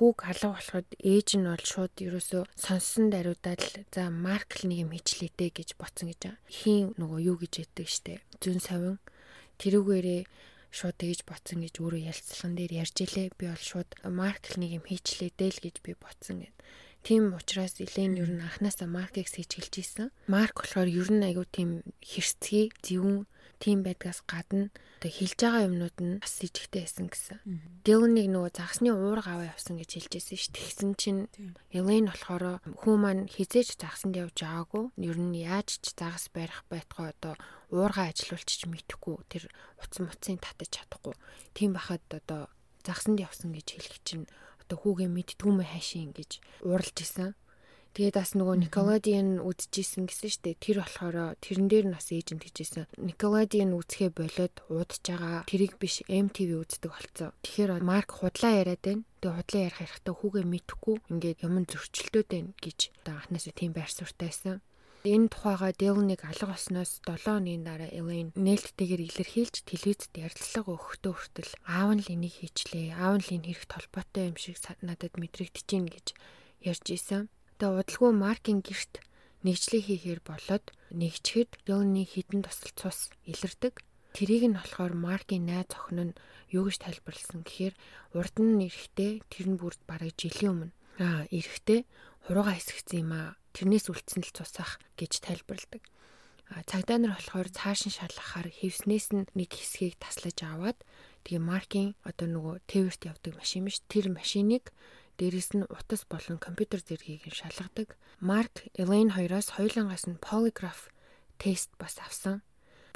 хүүг 0.00 0.24
халах 0.24 0.56
болоход 0.56 0.88
ээж 0.96 1.28
нь 1.36 1.44
бол 1.44 1.60
шууд 1.60 1.92
ерөөсөө 2.00 2.42
сонссон 2.56 3.12
даруйдаад 3.12 3.60
л 3.60 3.74
за 3.92 4.08
маркл 4.08 4.64
нэг 4.64 4.88
юм 4.88 4.90
хийчлээдэ 4.96 5.52
гэж 5.52 5.68
боцсон 5.76 6.08
гэж 6.08 6.20
байгаа. 6.24 6.40
Хийн 6.48 6.86
нөгөө 6.96 7.20
юу 7.28 7.36
гэж 7.36 7.52
яддаг 7.68 7.84
штэ. 7.84 8.24
Зүн 8.40 8.64
совин 8.64 8.96
тэрүүгээрээ 9.60 10.22
шууд 10.72 10.96
тэгж 10.96 11.20
боцсон 11.28 11.60
гэж 11.60 11.74
өөрөө 11.84 12.00
ярилцлаган 12.08 12.54
дээр 12.56 12.72
ярьж 12.80 12.96
илээ. 12.96 13.28
Би 13.36 13.44
бол 13.52 13.60
шууд 13.60 13.90
маркл 14.08 14.56
нэг 14.56 14.70
юм 14.80 14.84
хийчлээдэ 14.88 15.46
л 15.52 15.62
гэж 15.68 15.76
би 15.84 15.92
боцсон 16.00 16.48
гэв. 16.48 16.54
Тийм 17.04 17.36
учраас 17.36 17.76
Элен 17.76 18.16
ер 18.16 18.32
нь 18.32 18.40
анханасаа 18.40 18.88
маркийг 18.88 19.28
сэжгэлж 19.28 19.74
исэн. 19.84 20.08
Марк 20.32 20.64
болохоор 20.64 20.88
ер 20.88 21.08
нь 21.12 21.28
айгүй 21.28 21.44
тийм 21.52 21.70
хэрцгий, 22.00 22.72
зөвүүн 22.84 23.28
тийм 23.60 23.84
байдгаас 23.84 24.24
гадна 24.24 24.72
одоо 25.00 25.12
хэлж 25.12 25.38
байгаа 25.40 25.68
юмнууд 25.68 25.96
нь 26.00 26.20
бас 26.20 26.34
ижигтэй 26.40 26.84
байсан 26.84 27.06
гэсэн. 27.12 27.38
Дилнийг 27.84 28.28
нөгөө 28.32 28.52
загасны 28.56 28.92
уурга 28.92 29.36
аваа 29.36 29.52
явсан 29.52 29.76
гэж 29.76 29.90
хэлжсэн 29.96 30.36
ш. 30.40 30.48
Тэгсэн 30.52 30.90
чинь 30.96 31.28
Элейн 31.72 32.08
болохоор 32.08 32.64
хүн 32.64 32.96
маань 33.00 33.24
хизээж 33.28 33.76
загасанд 33.76 34.16
явж 34.16 34.40
байгаагүй. 34.40 34.84
Ер 35.00 35.16
нь 35.20 35.36
яаж 35.40 35.80
ч 35.80 35.92
загас 35.92 36.32
барих 36.32 36.64
байтугай 36.72 37.12
одоо 37.12 37.36
уурга 37.68 38.08
ажилуулчих 38.08 38.68
мэдэхгүй. 38.68 39.16
Тэр 39.28 39.44
утас 39.80 40.00
муцын 40.00 40.40
татаж 40.40 40.68
чадахгүй. 40.68 41.16
Тийм 41.52 41.76
бахад 41.76 42.04
одоо 42.08 42.48
загасанд 42.84 43.20
явсан 43.20 43.52
гэж 43.52 43.66
хэлэх 43.76 44.00
чинь 44.04 44.24
одоо 44.64 44.76
хүүгээ 44.80 45.08
мэддгүү 45.08 45.52
мэ 45.52 45.64
хайшин 45.68 46.12
гэж 46.16 46.40
ууралж 46.64 46.96
исэн. 47.00 47.36
Тэгээд 47.90 48.16
бас 48.22 48.38
нөгөө 48.38 48.56
Николадиан 48.70 49.42
үдчихсэн 49.42 50.06
гэсэн 50.06 50.30
штэ. 50.30 50.54
Тэр 50.62 50.86
болохоор 50.86 51.34
тэрэн 51.42 51.66
дээр 51.66 51.86
нь 51.90 51.96
бас 51.98 52.14
ээжэнд 52.14 52.46
гэжсэн. 52.46 52.86
Николадиан 53.02 53.74
үзэхээ 53.74 54.10
болоод 54.14 54.54
уудаж 54.70 55.02
байгаа. 55.02 55.42
Тэрийг 55.50 55.74
биш 55.82 56.06
MTV 56.06 56.62
үздэг 56.62 56.86
болцсон. 56.94 57.34
Тэгэхээр 57.42 57.82
Марк 57.82 58.14
худлаа 58.14 58.62
яриад 58.62 58.82
байна. 58.86 59.02
Тэгээ 59.18 59.36
худлаа 59.42 59.62
ярих 59.66 59.78
хэрэгтэй 59.82 60.14
хүүгээ 60.14 60.44
мэдхгүй 60.46 60.96
ингээд 61.10 61.38
юм 61.42 61.54
зөрчилдөд 61.66 62.26
байна 62.30 62.50
гэж 62.62 62.78
одоо 63.02 63.14
анхнаасаа 63.18 63.54
тийм 63.58 63.72
байр 63.74 63.90
суртайсан. 63.90 64.62
Энэ 65.02 65.32
тухайга 65.32 65.72
Дилныг 65.72 66.20
алга 66.28 66.52
болсноос 66.52 67.00
7 67.08 67.24
хоногийн 67.24 67.64
дараа 67.64 67.88
Элейн 67.88 68.36
нээлттэйгээр 68.36 69.02
илэрхийлж 69.08 69.64
телевизэд 69.64 70.12
ярилцлага 70.12 70.76
өгөхдөө 70.76 71.14
хүртэл 71.16 71.52
аав 71.64 71.90
нь 71.96 72.04
л 72.04 72.12
энийг 72.12 72.36
хийчлээ. 72.36 73.00
Аав 73.00 73.16
нь 73.16 73.24
л 73.24 73.34
энэ 73.40 73.48
хэрэг 73.48 73.64
толботой 73.64 74.28
юм 74.28 74.36
шиг 74.36 74.60
надад 74.84 75.16
мэдрэгдэж 75.16 75.66
байна 75.72 75.88
гэж 75.88 76.06
ярьж 76.68 76.86
исэн. 76.92 77.32
Тэгээ 77.60 77.76
удалгүй 77.76 78.12
Маркийн 78.16 78.64
герт 78.64 79.04
нэгжлээ 79.44 79.84
хийхээр 79.84 80.20
болоод 80.24 80.72
нэгчхэд 80.96 81.60
Дилны 81.68 82.08
хідэн 82.08 82.40
тусал 82.40 82.72
цус 82.72 83.12
илэрдэг. 83.28 83.84
Тэрийг 84.16 84.48
нь 84.48 84.56
болохоор 84.56 84.96
Маркийн 84.96 85.44
найз 85.44 85.68
охин 85.76 86.16
нь 86.16 86.16
юу 86.56 86.72
гэж 86.72 86.80
тайлбарласан 86.80 87.44
гэхээр 87.44 87.76
урд 88.16 88.36
нь 88.40 88.64
эрэхтэй 88.64 89.20
тэр 89.28 89.46
нь 89.52 89.60
бүр 89.60 89.76
бараг 89.84 90.16
жилийн 90.16 90.72
өмнө 90.72 90.72
аа 91.04 91.28
эрэхтэй 91.28 91.84
хурууга 92.24 92.56
хэсэгцэн 92.56 93.04
юм 93.04 93.12
аа 93.12 93.36
тэрнээс 93.52 93.92
үлдсэн 93.92 94.24
л 94.24 94.32
цусах 94.32 94.80
гэж 94.96 95.20
тайлбарладаг. 95.20 95.84
Цагдаа 96.64 96.96
нар 96.96 97.12
болохоор 97.20 97.52
цаашин 97.52 97.92
шалгахаар 97.92 98.48
хевснээс 98.48 99.12
нь 99.12 99.28
нэг 99.36 99.52
хэсгийг 99.52 100.00
таслаж 100.00 100.40
аваад 100.48 100.80
тэгээ 101.28 101.44
маркийн 101.44 101.92
одоо 102.08 102.24
нөгөө 102.24 102.56
тээвэрт 102.72 103.04
явдаг 103.04 103.36
машин 103.36 103.68
биш 103.68 103.84
тэр 103.84 104.08
машиныг 104.08 104.72
дээрэс 105.20 105.52
нь 105.52 105.68
утас 105.68 106.08
болон 106.08 106.40
компьютер 106.40 106.80
зэргийг 106.80 107.28
нь 107.28 107.36
шалгадаг. 107.36 108.00
Марк 108.24 108.64
Элейн 108.72 109.12
хоёроос 109.12 109.52
хоёулангаас 109.60 110.08
нь 110.08 110.16
polygraph 110.16 110.88
тест 111.36 111.68
бас 111.76 112.00
авсан. 112.00 112.40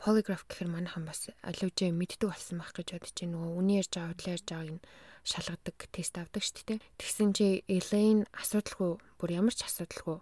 Polygraph 0.00 0.48
гэхэр 0.48 0.72
манайхан 0.72 1.04
бас 1.04 1.28
аливжээ 1.44 1.92
мэддэг 1.92 2.32
болсон 2.32 2.64
байх 2.64 2.72
гэж 2.72 2.96
бодож 2.96 3.12
байна. 3.12 3.32
Нөгөө 3.36 3.52
үний 3.60 3.76
ярьж 3.84 3.92
байгаа, 3.92 4.10
худлаа 4.16 4.34
ярьж 4.40 4.48
байгааг 4.48 4.70
нь 4.72 4.84
шалгадаг 5.28 5.76
тест 5.92 6.14
авдаг 6.16 6.42
шүү 6.44 6.64
дээ. 6.64 6.84
Тэгсэн 6.96 7.28
чи 7.36 7.46
Элейн 7.68 8.24
асуудалгүй 8.32 8.92
бүр 9.20 9.30
ямар 9.36 9.52
ч 9.52 9.60
асуудалгүй 9.68 10.18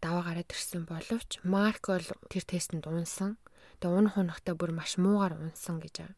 даваа 0.00 0.22
гараад 0.26 0.50
ирсэн 0.50 0.84
боловч 0.88 1.30
Марк 1.44 1.84
бол 1.88 2.08
тэр 2.32 2.44
тестэнд 2.48 2.88
унсан. 2.88 3.36
Тэгээ 3.80 3.98
унах 3.98 4.16
унахтаа 4.18 4.56
бүр 4.56 4.72
маш 4.74 4.98
муугар 4.98 5.38
унсан 5.38 5.78
гэж 5.78 5.94
байна. 6.00 6.16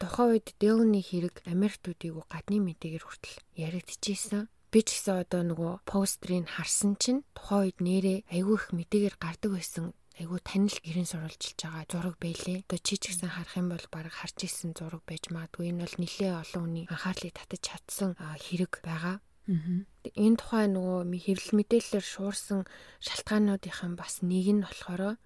Тухайн 0.00 0.36
үед 0.36 0.52
Дэлний 0.60 1.00
хэрэг 1.00 1.42
Америктуудыг 1.48 2.14
гадны 2.28 2.60
мэдээгээр 2.60 3.04
хүртэл 3.04 3.36
яригдчихсэн. 3.56 4.48
Би 4.70 4.80
ч 4.82 4.98
гэсэн 4.98 5.22
одоо 5.22 5.42
нөгөө 5.46 5.72
постерыг 5.86 6.46
харсан 6.50 6.98
чинь 6.98 7.22
тухайн 7.36 7.70
үед 7.70 7.78
нэрээ 7.80 8.18
айгүй 8.34 8.56
их 8.58 8.66
мэдээгээр 8.74 9.16
гардаг 9.22 9.52
байсан 9.54 9.84
айгу 10.16 10.40
танил 10.40 10.76
гэрэн 10.80 11.06
сурвалжилж 11.06 11.60
байгаа 11.60 11.84
зураг 11.92 12.16
байлээ. 12.16 12.64
Одоо 12.64 12.80
чи 12.80 12.96
ч 12.96 13.12
гэсэн 13.12 13.30
харах 13.36 13.56
юм 13.60 13.68
бол 13.68 13.86
баг 13.92 14.08
харж 14.08 14.38
исэн 14.48 14.72
зураг 14.72 15.04
байж 15.04 15.28
магадгүй. 15.28 15.70
Энэ 15.70 15.84
бол 15.84 15.96
нэлээ 16.00 16.32
олон 16.40 16.62
хүний 16.64 16.86
анхаарлыг 16.88 17.36
татаж 17.36 17.60
чадсан 17.60 18.10
хэрэг 18.16 18.80
байгаа. 18.80 19.20
Энэ 19.46 20.36
тухай 20.40 20.66
нөгөө 20.72 20.98
хэвлэл 21.22 21.52
мэдээлэлээр 21.60 22.06
шуурсан 22.06 22.60
шалтгаануудынхан 23.04 23.94
бас 23.94 24.24
нэг 24.24 24.46
нь 24.56 24.64
болохоор 24.64 25.20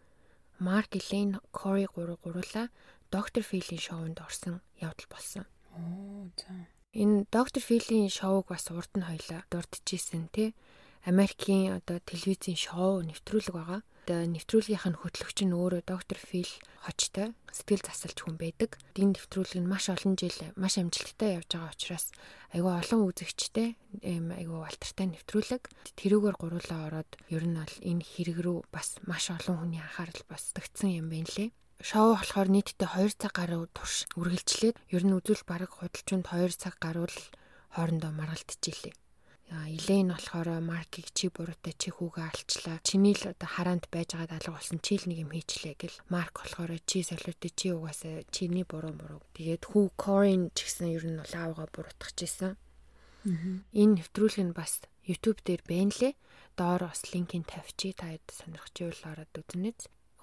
Марк 0.61 0.93
Элейн 0.93 1.41
Кори 1.57 1.87
гурав 1.89 2.21
гуруула 2.21 2.69
доктор 3.15 3.43
Филийн 3.47 3.81
шоунд 3.81 4.21
орсон 4.21 4.61
явдал 4.77 5.09
болсон. 5.09 5.45
Оо 5.73 6.29
за. 6.37 6.53
Энэ 6.91 7.31
доктор 7.31 7.63
Филийн 7.63 8.11
шоуг 8.11 8.51
бас 8.51 8.67
урд 8.75 8.91
нь 8.99 9.07
хоёлаа 9.07 9.47
дурдчихсэн 9.47 10.27
тий. 10.35 10.59
Америкийн 11.07 11.79
одоо 11.79 12.03
телевизийн 12.03 12.59
шоу 12.59 13.07
нэвтрүүлэг 13.07 13.55
байгаа 13.55 13.81
нэвтрүүлгийнх 14.11 14.87
нь 14.91 14.99
хөтлөгч 14.99 15.39
нь 15.47 15.55
өөрөө 15.55 15.87
доктор 15.87 16.19
Фил 16.19 16.51
хочтой 16.83 17.31
сэтгэл 17.55 17.87
засалч 17.87 18.19
хүн 18.27 18.35
байдаг. 18.43 18.75
Энэ 18.99 19.15
нэвтрүүлэг 19.15 19.63
нь 19.63 19.71
маш 19.71 19.87
олон 19.87 20.19
жил 20.19 20.35
маш 20.59 20.83
амжилттай 20.83 21.39
явж 21.39 21.55
байгаа 21.55 21.71
учраас 21.71 22.07
айгүй 22.51 22.75
олон 22.75 23.01
үзэгчтэй 23.07 23.69
айгүй 24.03 24.59
алтартай 24.59 25.07
нэвтрүүлэг. 25.15 25.63
Тэрүүгээр 25.95 26.37
гуруулаа 26.43 26.81
ороод 26.91 27.11
ер 27.31 27.45
нь 27.47 27.55
бол 27.55 27.77
энэ 27.87 28.03
хэрэг 28.03 28.39
рүү 28.43 28.59
бас 28.75 28.99
маш 29.07 29.31
олон 29.31 29.63
хүний 29.63 29.79
анхаарал 29.79 30.27
бас 30.27 30.51
тагцсан 30.59 30.91
юм 30.91 31.07
байна 31.07 31.31
лээ. 31.39 31.55
Шоу 31.81 32.13
болохоор 32.13 32.49
нийтдээ 32.53 32.93
2 32.93 33.17
цаг 33.17 33.33
гаруй 33.41 33.65
турш 33.73 34.05
үргэлжлээд 34.21 34.77
ер 34.93 35.03
нь 35.09 35.17
үзүүл 35.17 35.49
бараг 35.49 35.73
худалчунд 35.81 36.29
2 36.29 36.53
цаг 36.53 36.77
гаруй 36.77 37.09
хоорондоо 37.73 38.13
маргалдчихжээ. 38.13 38.93
Илэн 39.51 40.13
болохоор 40.13 40.61
Маркийг 40.61 41.09
чи 41.17 41.33
буруутай 41.33 41.73
чи 41.81 41.89
хүүгээ 41.89 42.27
алчлаа. 42.29 42.85
Чиний 42.85 43.17
л 43.17 43.33
одоо 43.33 43.49
хараанд 43.49 43.89
байж 43.89 44.13
байгаа 44.13 44.39
алга 44.39 44.61
болсон 44.61 44.79
чи 44.85 45.01
л 45.01 45.09
нэг 45.09 45.19
юм 45.25 45.33
хийчлээ 45.33 45.75
гэл. 45.81 46.05
Марк 46.13 46.45
болохоор 46.45 46.77
чи 46.85 47.01
солиотой 47.01 47.53
чи 47.57 47.73
угаасаа 47.73 48.29
чиний 48.29 48.69
буруу 48.69 48.93
муруу. 48.93 49.25
Тэгээд 49.35 49.65
хүү 49.65 49.85
Корин 49.97 50.53
ч 50.53 50.69
гэсэн 50.69 50.93
ер 50.93 51.05
нь 51.09 51.17
бол 51.17 51.35
аавгаа 51.35 51.67
буруутгах 51.73 52.13
гэсэн. 52.13 52.61
Энэ 53.73 53.95
нэвтрүүлэг 54.05 54.45
нь 54.53 54.55
бас 54.55 54.85
YouTube 55.09 55.41
дээр 55.43 55.63
байна 55.65 55.97
лээ. 55.97 56.13
Доор 56.61 56.93
бас 56.93 57.09
линкийг 57.11 57.49
тавьчих 57.49 57.97
та 57.97 58.13
хэд 58.13 58.27
сонирхч 58.31 58.77
байвал 58.85 59.17
ороод 59.17 59.35
үзнэз 59.35 59.81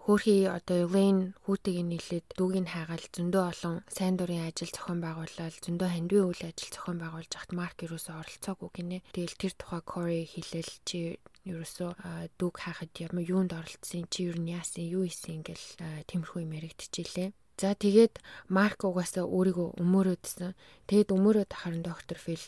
хөөхий 0.08 0.48
одоо 0.48 0.88
Elaine 0.88 1.36
хүүтэйг 1.44 1.84
нийлээд 1.84 2.40
дүүгийг 2.40 2.72
хайгаал 2.72 3.06
зөндөө 3.12 3.44
олон 3.52 3.76
сайн 3.92 4.16
дурын 4.16 4.48
ажил 4.48 4.72
зохион 4.72 5.04
байгуулалт 5.04 5.60
зөндөө 5.68 5.90
хандвийн 5.92 6.32
үйл 6.32 6.44
ажил 6.48 6.72
зохион 6.72 7.04
байгуулж 7.04 7.28
хахт 7.36 7.52
Марк 7.52 7.84
юусоо 7.84 8.24
оролцоогүй 8.24 8.70
гинэ. 8.72 9.04
Тэгэл 9.12 9.36
тэр 9.36 9.54
тухай 9.60 9.84
Corey 9.84 10.24
хэлэл 10.24 10.72
чи 10.88 11.20
ерөөсөө 11.44 11.92
дүүг 12.40 12.56
хайхад 12.56 12.96
ямар 13.04 13.28
юунд 13.28 13.52
оролцсон 13.52 14.08
чи 14.08 14.32
юу 14.32 14.40
яасан 14.48 14.88
юу 14.88 15.04
хийсэн 15.04 15.44
ингээл 15.44 15.68
тиймэрхүү 16.08 16.40
юм 16.40 16.56
яригдчихилээ. 16.56 17.36
За 17.60 17.76
тэгээд 17.76 18.24
Марк 18.48 18.88
угаасаа 18.88 19.28
өөрийгөө 19.28 19.76
өмөрөөдсөн. 19.84 20.56
Тэгэд 20.88 21.12
өмөрөөд 21.12 21.52
харин 21.52 21.84
доктор 21.84 22.16
Фил 22.16 22.48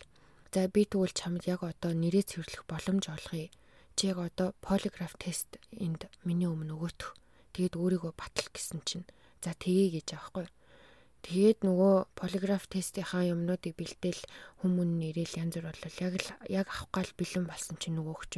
за 0.56 0.72
би 0.72 0.88
тэгвэл 0.88 1.12
чамд 1.12 1.44
яг 1.44 1.68
одоо 1.68 1.92
нэрээ 1.92 2.24
цэвэрлэх 2.24 2.64
боломж 2.72 3.12
олгоё. 3.12 3.52
Чи 4.00 4.04
яг 4.08 4.24
одоо 4.24 4.56
полиграф 4.64 5.20
тест 5.20 5.60
энд 5.76 6.08
миний 6.24 6.48
өмнө 6.48 6.80
өгөөтөх 6.80 7.20
Тэгээд 7.60 7.76
өөрийгөө 7.76 8.16
батал 8.16 8.48
гэсэн 8.56 8.80
чинь 8.88 9.04
за 9.44 9.52
тгий 9.52 9.92
гэж 9.92 10.16
аахгүй. 10.16 10.48
Тэгээд 11.28 11.68
нөгөө 11.68 12.16
полиграф 12.16 12.72
тестийнхаа 12.72 13.36
юмнуудыг 13.36 13.76
бэлдээл 13.76 14.24
хүмүүн 14.64 14.96
нэрэл 15.04 15.36
янз 15.44 15.60
бүр 15.60 15.68
болол 15.68 15.98
яг 16.00 16.14
л 16.24 16.30
яг 16.48 16.68
авах 16.72 16.88
гал 16.96 17.12
бэлэн 17.20 17.44
болсон 17.52 17.76
чинь 17.76 18.00
нөгөө 18.00 18.16
хүч 18.16 18.34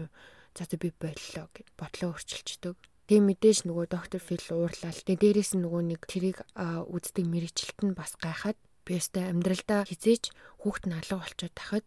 за 0.58 0.66
би 0.74 0.90
боллоо 0.90 1.46
гэж 1.54 1.68
бодлоо 1.78 2.18
өөрчилчдөг. 2.18 2.76
Тэгээ 3.06 3.22
мэдээж 3.30 3.60
нөгөө 3.70 3.86
доктор 3.94 4.22
Фил 4.26 4.42
уурлал. 4.58 4.98
Тэгээ 5.06 5.22
дээрээс 5.22 5.54
нь 5.54 5.62
нөгөө 5.70 5.82
нэг 5.86 6.02
тэрийг 6.10 6.42
үздэг 6.58 7.26
мэрэгчлэлт 7.30 7.80
нь 7.86 7.94
бас 7.94 8.18
гайхаад 8.18 8.58
би 8.90 8.98
өстэй 8.98 9.30
амьдралдаа 9.30 9.86
хизээч 9.86 10.34
хүүхд 10.66 10.90
нь 10.90 10.98
алга 10.98 11.22
болчиход 11.22 11.54
тахад 11.54 11.86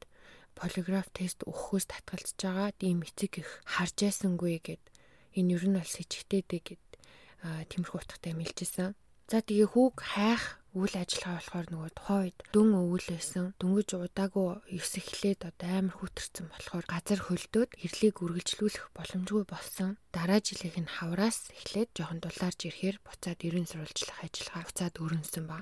полиграф 0.54 1.10
тест 1.10 1.42
өгөхөөс 1.42 1.90
татгалзаж 1.90 2.38
байгаа 2.38 2.70
ийм 2.78 3.02
эцэг 3.02 3.42
их 3.42 3.50
харж 3.66 3.96
ясангүй 4.06 4.62
гэд 4.62 4.82
энэ 5.34 5.58
ер 5.58 5.64
нь 5.66 5.74
бол 5.74 5.90
сэжигтэй 5.90 6.46
дээ 6.46 6.62
гэд 6.62 6.82
тиймэрхүү 7.44 8.00
утгатай 8.00 8.32
мэлжсэн. 8.32 8.96
За 9.30 9.40
тэгээ 9.40 9.68
хүүг 9.72 9.96
хайх 10.04 10.60
үйл 10.74 10.90
ажиллагаа 10.98 11.38
болохоор 11.38 11.66
нөгөө 11.70 11.90
тухайн 11.94 12.22
үед 12.26 12.38
дүн 12.50 12.70
өвөл 12.74 13.08
байсан. 13.14 13.44
Дөнгөж 13.62 13.88
удаагүй 13.94 14.48
ёс 14.74 14.92
эхлээд 14.98 15.40
одоо 15.46 15.70
амар 15.70 15.96
хүтэрсэн 16.02 16.46
болохоор 16.50 16.84
газар 16.90 17.20
хөлдөөд 17.24 17.70
хэрлийг 17.78 18.16
үргэлжлүүлэх 18.20 18.86
боломжгүй 18.90 19.44
болсон. 19.46 19.96
Дараа 20.10 20.42
жилийнх 20.42 20.78
нь 20.82 20.94
хавраас 20.98 21.46
эхлээд 21.54 21.94
жоохон 21.94 22.20
дулаарж 22.20 22.60
ирэхээр 22.66 22.96
буцаад 23.06 23.38
ерөн 23.46 23.70
сурвалжлах 23.70 24.18
ажиллагаа 24.26 24.64
буцаад 24.66 24.94
өрнөсөн 24.98 25.44
ба. 25.46 25.58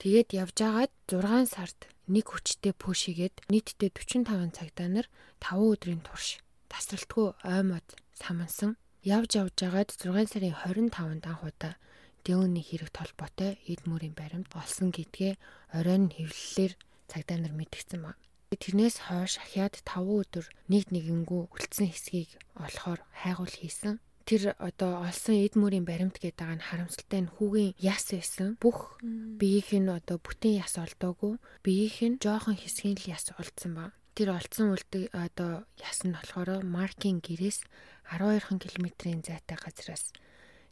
Тэгээд 0.00 0.28
явж 0.32 0.56
агаад 0.64 0.92
6 1.12 1.52
сард 1.52 1.80
нэг 2.08 2.26
хүчтэй 2.32 2.72
пүшигээд 2.72 3.44
нийтдээ 3.52 3.92
45 3.92 4.56
цагдаа 4.56 4.88
нар 4.88 5.06
5 5.44 5.62
өдрийн 5.76 6.00
турш 6.00 6.40
тасралтгүй 6.72 7.36
оймод 7.44 7.84
самансан 8.16 8.80
Явж 9.00 9.40
явж 9.40 9.56
байгаад 9.64 9.96
6 9.96 10.28
сарын 10.28 10.52
25-нд 10.60 11.24
анх 11.24 11.40
удаа 11.40 11.80
Дэүний 12.20 12.60
хэрэг 12.60 12.92
толботой 12.92 13.56
эд 13.64 13.88
мөрийн 13.88 14.12
баримт 14.12 14.52
олсон 14.52 14.92
гэдгээ 14.92 15.40
оройн 15.72 16.12
хэвлэлээр 16.12 16.76
цагдаа 17.08 17.38
нар 17.40 17.56
мэдгдсэн 17.56 18.04
ба. 18.04 18.12
Тэрнээс 18.52 19.08
хойш 19.08 19.40
ахяад 19.40 19.80
5 19.88 20.04
өдөр 20.04 20.46
нэг 20.68 20.92
нэгэнгүү 20.92 21.42
үлдсэн 21.48 21.88
хэсгийг 21.88 22.36
олохоор 22.60 23.00
хайгуул 23.24 23.56
хийсэн. 23.56 24.04
Тэр 24.28 24.52
одоо 24.60 25.00
олсон 25.08 25.48
эд 25.48 25.56
мөрийн 25.56 25.88
баримт 25.88 26.20
гэдэг 26.20 26.60
нь 26.60 26.66
харамсалтай 26.68 27.24
нь 27.24 27.32
хүүгийн 27.40 27.72
яс 27.80 28.04
байсан. 28.12 28.60
Бүх 28.60 29.00
биеийнх 29.00 29.80
нь 29.80 29.88
одоо 29.88 30.20
бүтэн 30.20 30.60
яс 30.60 30.76
олдоогүй. 30.76 31.40
Биеийнх 31.64 31.98
нь 32.04 32.20
жоохон 32.20 32.60
хэсгийн 32.60 33.00
л 33.00 33.16
яс 33.16 33.32
олдсон 33.32 33.72
ба. 33.80 33.96
Тэр 34.12 34.36
олдсон 34.36 34.76
үлдэг 34.76 35.08
одоо 35.16 35.64
яс 35.80 36.04
нь 36.04 36.12
болохоор 36.12 36.60
маркийн 36.66 37.24
гэрээс 37.24 37.64
12 38.10 38.58
км-ийн 38.58 39.22
зайтай 39.22 39.58
газраас. 39.58 40.10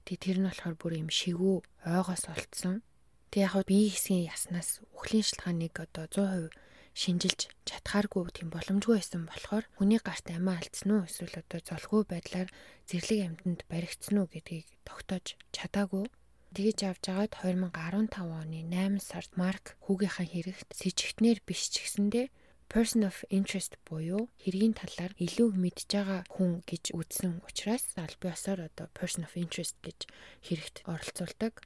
Тэгээ 0.05 0.23
тэр 0.23 0.39
нь 0.43 0.49
болохоор 0.51 0.75
бүр 0.75 0.93
юм 0.99 1.11
шигүү 1.13 1.57
ойгоос 1.87 2.25
олцсон. 2.27 2.83
Тэг 3.31 3.47
яг 3.47 3.55
бие 3.69 3.93
хэсгийн 3.95 4.27
яснаас 4.27 4.83
үхлийн 4.97 5.23
шалтгааныг 5.23 5.75
одоо 5.79 6.07
100% 6.11 6.51
шинжилж 6.99 7.41
чадхааргүй 7.63 8.27
тийм 8.35 8.49
боломжгүй 8.51 8.99
байсан 8.99 9.23
болохоор 9.31 9.65
хүний 9.79 10.01
гарт 10.03 10.27
амиа 10.35 10.59
алдсан 10.59 10.91
уу 10.91 11.07
эсвэл 11.07 11.39
одоо 11.39 11.61
золгүй 11.63 12.03
байдлаар 12.11 12.49
зэрлэг 12.91 13.21
амьтанд 13.23 13.61
баригдсан 13.71 14.17
уу 14.19 14.27
гэдгийг 14.27 14.67
тогтоож 14.83 15.39
чадаагүй. 15.55 16.11
Тэгэж 16.57 16.79
авч 16.91 17.05
агаад 17.13 17.33
2015 17.39 18.19
оны 18.19 18.61
8 18.67 18.99
сард 18.99 19.31
Марк 19.39 19.77
хүүгийнхаа 19.87 20.27
хэрэгт 20.27 20.71
сэжигтнэр 20.75 21.39
биш 21.47 21.71
ч 21.71 21.87
гэсэндээ 21.87 22.27
person 22.69 23.01
of 23.05 23.25
interest 23.33 23.81
буюу 23.89 24.29
хэргийн 24.45 24.77
талаар 24.77 25.13
илүү 25.17 25.57
мэдж 25.57 25.89
байгаа 25.89 26.21
хүн 26.29 26.61
гэж 26.69 26.93
үзсэн 26.93 27.41
учраас 27.49 27.97
аль 27.97 28.17
биесээр 28.21 28.69
одоо 28.69 28.87
person 28.93 29.25
of 29.25 29.33
interest 29.41 29.81
гэж 29.81 30.05
хэрэгт 30.45 30.85
оролцуулдаг. 30.85 31.65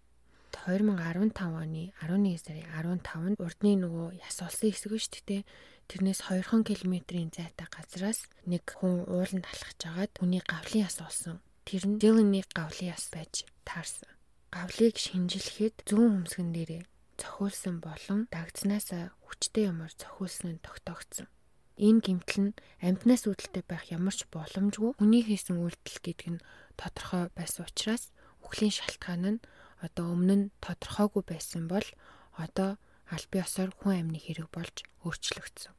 2015 0.54 1.34
оны 1.42 1.90
11 1.98 2.38
сарын 2.38 2.68
15-нд 2.70 3.40
урдны 3.42 3.72
нөгөө 3.82 4.08
яс 4.22 4.36
олсон 4.46 4.70
хэсэг 4.70 4.92
шүү 4.94 5.22
дээ. 5.26 5.42
Тэрнээс 5.90 6.20
2 6.30 6.62
км-ийн 6.62 7.34
зайтай 7.34 7.66
газраас 7.66 8.30
нэг 8.46 8.62
хүн 8.78 9.02
ууланд 9.10 9.48
алхаж 9.48 9.80
агаад 9.90 10.12
хүний 10.14 10.42
гавлын 10.44 10.86
яс 10.86 11.02
олсон. 11.02 11.42
Тэр 11.66 11.82
нь 11.88 11.98
Dylan-ы 11.98 12.46
гавлын 12.54 12.94
яс 12.94 13.10
байж 13.10 13.42
таарсан. 13.66 14.12
Гавлыг 14.54 14.94
шинжилэхэд 15.00 15.88
зүүн 15.88 16.22
хөмсгөн 16.22 16.52
дээрээ 16.52 16.82
цохиулсан 17.22 17.76
болон 17.86 18.20
дагдсанаас 18.34 18.88
хүчтэй 19.32 19.72
ямар 19.72 19.88
цохиулсан 19.96 20.60
нь 20.60 20.64
тогтоогдсон. 20.64 21.26
Энэ 21.80 22.04
гэмтэл 22.04 22.40
нь 22.52 22.56
амьтнаас 22.84 23.24
үүдэлтэй 23.24 23.64
байх 23.64 23.88
ямар 23.88 24.12
ч 24.12 24.28
боломжгүй 24.28 24.92
хүний 25.00 25.24
хийсэн 25.24 25.56
үйлдэл 25.56 26.04
гэдэг 26.04 26.28
нь 26.36 26.44
тодорхой 26.76 27.32
байсан 27.32 27.64
учраас 27.64 28.12
үхлийн 28.44 28.76
шалтгаан 28.76 29.40
нь 29.40 29.44
одоо 29.80 30.12
өмнө 30.12 30.36
нь 30.36 30.46
тодорхойгүй 30.60 31.24
байсан 31.24 31.64
бол 31.72 31.88
одоо 32.36 32.76
аль 33.08 33.26
биесээр 33.32 33.72
хүн 33.72 34.04
амны 34.04 34.20
хэрэг 34.20 34.52
болж 34.52 34.84
өөрчлөгдсөн. 35.00 35.72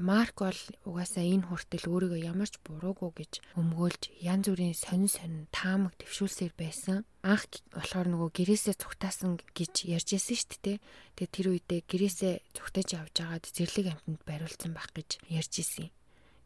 Марк 0.00 0.40
бол 0.40 0.60
угаасаа 0.88 1.24
энэ 1.28 1.44
хүртэл 1.44 1.84
өөрийгөө 1.92 2.20
ямар 2.32 2.48
ч 2.48 2.56
буруугүй 2.64 3.10
гэж 3.20 3.32
өмгөөлж 3.60 4.02
янз 4.24 4.48
бүрийн 4.48 4.72
сонин 4.72 5.12
сонин 5.12 5.44
таамаг 5.52 5.92
төвшүүлсээр 6.00 6.56
байсан. 6.56 7.04
Анх 7.20 7.60
болохоор 7.76 8.08
нөгөө 8.08 8.30
гэрээсээ 8.32 8.80
цугтаасан 8.80 9.36
гэж 9.52 9.74
ярьж 9.92 10.08
байсан 10.16 10.36
шүү 10.40 10.58
дээ. 10.64 10.78
Тэгээ 11.20 11.34
тэр 11.36 11.46
үедээ 11.52 11.80
гэрээсээ 11.84 12.34
цугтаж 12.56 12.88
явж 12.96 13.14
байгаад 13.20 13.44
зэрлэг 13.52 13.86
амтнд 13.92 14.20
бариулсан 14.24 14.72
байх 14.72 14.88
гэж 14.96 15.20
ярьж 15.28 15.52
исэн. 15.60 15.92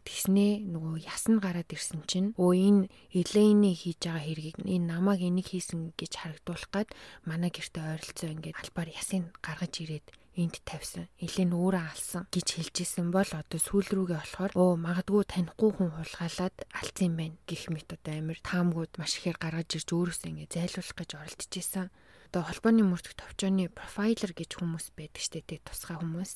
Тэснээ 0.03 0.67
нөгөө 0.75 1.07
ясн 1.07 1.39
гараад 1.39 1.71
ирсэн 1.71 2.03
чинь 2.11 2.35
өө 2.37 2.53
энэ 2.69 2.83
Элейны 3.15 3.71
хийж 3.73 4.03
байгаа 4.05 4.27
хэргийг 4.27 4.57
энэ 4.61 4.91
намайг 4.91 5.23
энийг 5.25 5.49
хийсэн 5.49 5.97
гэж 5.97 6.13
харагдуулах 6.21 6.69
гад 6.75 6.89
манай 7.25 7.49
гэрте 7.55 7.81
ойролцоо 7.81 8.29
ингээд 8.35 8.59
албаар 8.61 8.91
ясыг 8.93 9.33
гаргаж 9.41 9.75
ирээд 9.81 10.07
энд 10.35 10.59
тавьсан. 10.67 11.07
Элен 11.23 11.55
өөрөө 11.55 11.85
алсан 11.95 12.27
гэж 12.35 12.47
хэлжсэн 12.59 13.15
бол 13.15 13.31
одоо 13.31 13.61
сүүл 13.63 13.87
рүүгээ 13.87 14.19
болохоор 14.19 14.53
оо 14.59 14.75
магадгүй 14.75 15.25
танихгүй 15.31 15.71
хүн 15.75 15.91
хулгайлаад 15.95 16.57
алдсан 16.75 17.07
юм 17.07 17.15
байна 17.19 17.39
гэх 17.47 17.71
мэт 17.71 17.89
одоо 17.95 18.13
амир 18.19 18.39
таамгууд 18.43 18.93
маш 18.99 19.19
ихээр 19.19 19.39
гаргаж 19.39 19.71
ирж 19.79 19.89
өөрөөсөө 19.95 20.31
ингэ 20.35 20.51
зайлуулах 20.51 20.97
гэж 20.99 21.11
оролдож 21.15 21.53
исэн. 21.55 21.87
Одоо 22.35 22.43
холбооны 22.51 22.83
мөрдөх 22.83 23.15
товчооны 23.15 23.71
профайлер 23.71 24.33
гэж 24.35 24.51
хүмүүс 24.59 24.87
байдаг 24.99 25.23
штэ 25.23 25.47
тий 25.47 25.63
тусгай 25.63 25.97
хүмүүс. 26.03 26.33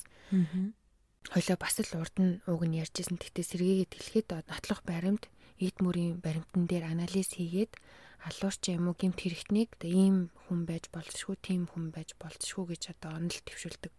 Хойлоо 1.35 1.59
бас 1.59 1.77
л 1.83 1.99
урд 1.99 2.17
нь 2.23 2.39
уг 2.47 2.63
нь 2.63 2.79
ярьжсэн. 2.79 3.19
Тэгтээ 3.19 3.45
сэргээгээд 3.51 3.93
хэлэхэд 3.99 4.29
нотлох 4.47 4.81
баримт 4.87 5.27
эд 5.59 5.77
мөрийн 5.83 6.23
баримтан 6.23 6.71
дээр 6.71 6.87
анализ 6.95 7.35
хийгээд 7.35 7.75
алуурч 8.29 8.63
юм 8.71 8.93
уу 8.93 8.97
гимт 9.01 9.19
хэрэгтнийг 9.25 9.71
ийм 9.83 10.29
хүн 10.45 10.69
байж 10.69 10.93
болцшгүй 10.93 11.37
тийм 11.41 11.63
хүн 11.73 11.91
байж 11.95 12.13
болцшгүй 12.21 12.77
гэж 12.77 12.83
одоо 12.93 13.17
онол 13.17 13.41
төвшүүлдэг 13.49 13.95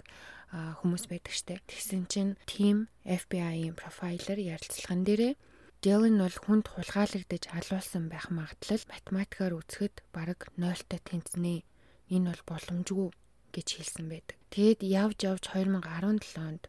хүмүүс 0.54 1.04
байдаг 1.10 1.34
штэ. 1.34 1.62
Тэгсэн 1.70 2.04
чинь 2.10 2.34
team 2.50 2.90
FBI-ийн 3.06 3.78
профайлер 3.78 4.38
ярилцлаган 4.38 5.06
дээрээ 5.06 5.34
Dylan 5.80 6.20
бол 6.20 6.38
хүнд 6.44 6.66
хулгайлагдаж 6.76 7.44
алуулсан 7.56 8.12
байх 8.12 8.28
магадлал 8.36 8.84
математикаар 8.92 9.54
үзэхэд 9.56 9.96
бараг 10.12 10.52
0-той 10.60 11.00
тэнцэнэ. 11.08 11.64
Энэ 12.12 12.28
бол 12.28 12.44
боломжгүй 12.52 13.10
гэж 13.56 13.68
хэлсэн 13.80 14.06
байдаг. 14.12 14.36
Тэгэд 14.52 14.84
явж 14.84 15.18
явж 15.24 15.44
2017 15.56 16.36
онд 16.36 16.64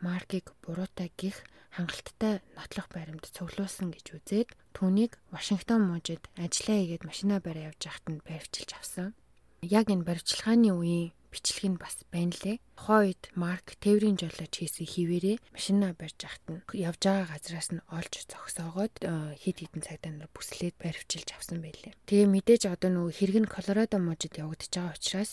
Маркийг 0.00 0.56
буруутай 0.64 1.12
гих 1.20 1.44
хангалттай 1.76 2.40
нотлох 2.56 2.88
баримт 2.88 3.28
цуглуулсан 3.28 3.92
гэж 3.92 4.06
үзээд 4.16 4.48
түүнийг 4.72 5.20
Вашингтон 5.28 5.84
мужид 5.84 6.24
ажиллаа 6.40 6.76
хийгээд 6.80 7.04
машинаа 7.04 7.38
бариа 7.44 7.68
явж 7.68 7.80
байхад 7.84 8.06
нь 8.08 8.24
баривчилж 8.24 8.70
авсан. 8.72 9.12
Яг 9.60 9.92
энэ 9.92 10.08
баривчилгааны 10.08 10.72
үеийн 10.72 11.12
бичлэг 11.36 11.64
нь 11.68 11.76
бас 11.76 12.00
байна 12.08 12.32
лээ. 12.32 12.56
Тухайн 12.80 13.12
үед 13.12 13.22
Марк 13.36 13.76
тээврийн 13.76 14.16
жолооч 14.16 14.54
хийсэн 14.56 14.88
хിവэрээ 14.88 15.36
машинаа 15.52 15.92
барьж 15.92 16.16
байхад 16.16 16.44
нь 16.48 16.60
явж 16.72 17.00
байгаа 17.04 17.28
газраас 17.28 17.68
нь 17.76 17.84
олж 17.92 18.12
зогсоогоод 18.24 18.94
э, 19.04 19.36
хид 19.36 19.56
хідэн 19.60 19.84
цагдаа 19.84 20.12
нар 20.16 20.30
бүслээд 20.32 20.80
баривчилж 20.80 21.28
авсан 21.36 21.60
байлээ. 21.60 21.92
Тэгээ 22.08 22.28
мэдээж 22.32 22.62
одоо 22.72 22.88
нөгөө 22.88 23.12
хэрэг 23.12 23.36
нь 23.44 23.52
Колорадо 23.52 24.00
мужид 24.00 24.40
явагдаж 24.40 24.72
байгаа 24.72 24.96
учраас 24.96 25.32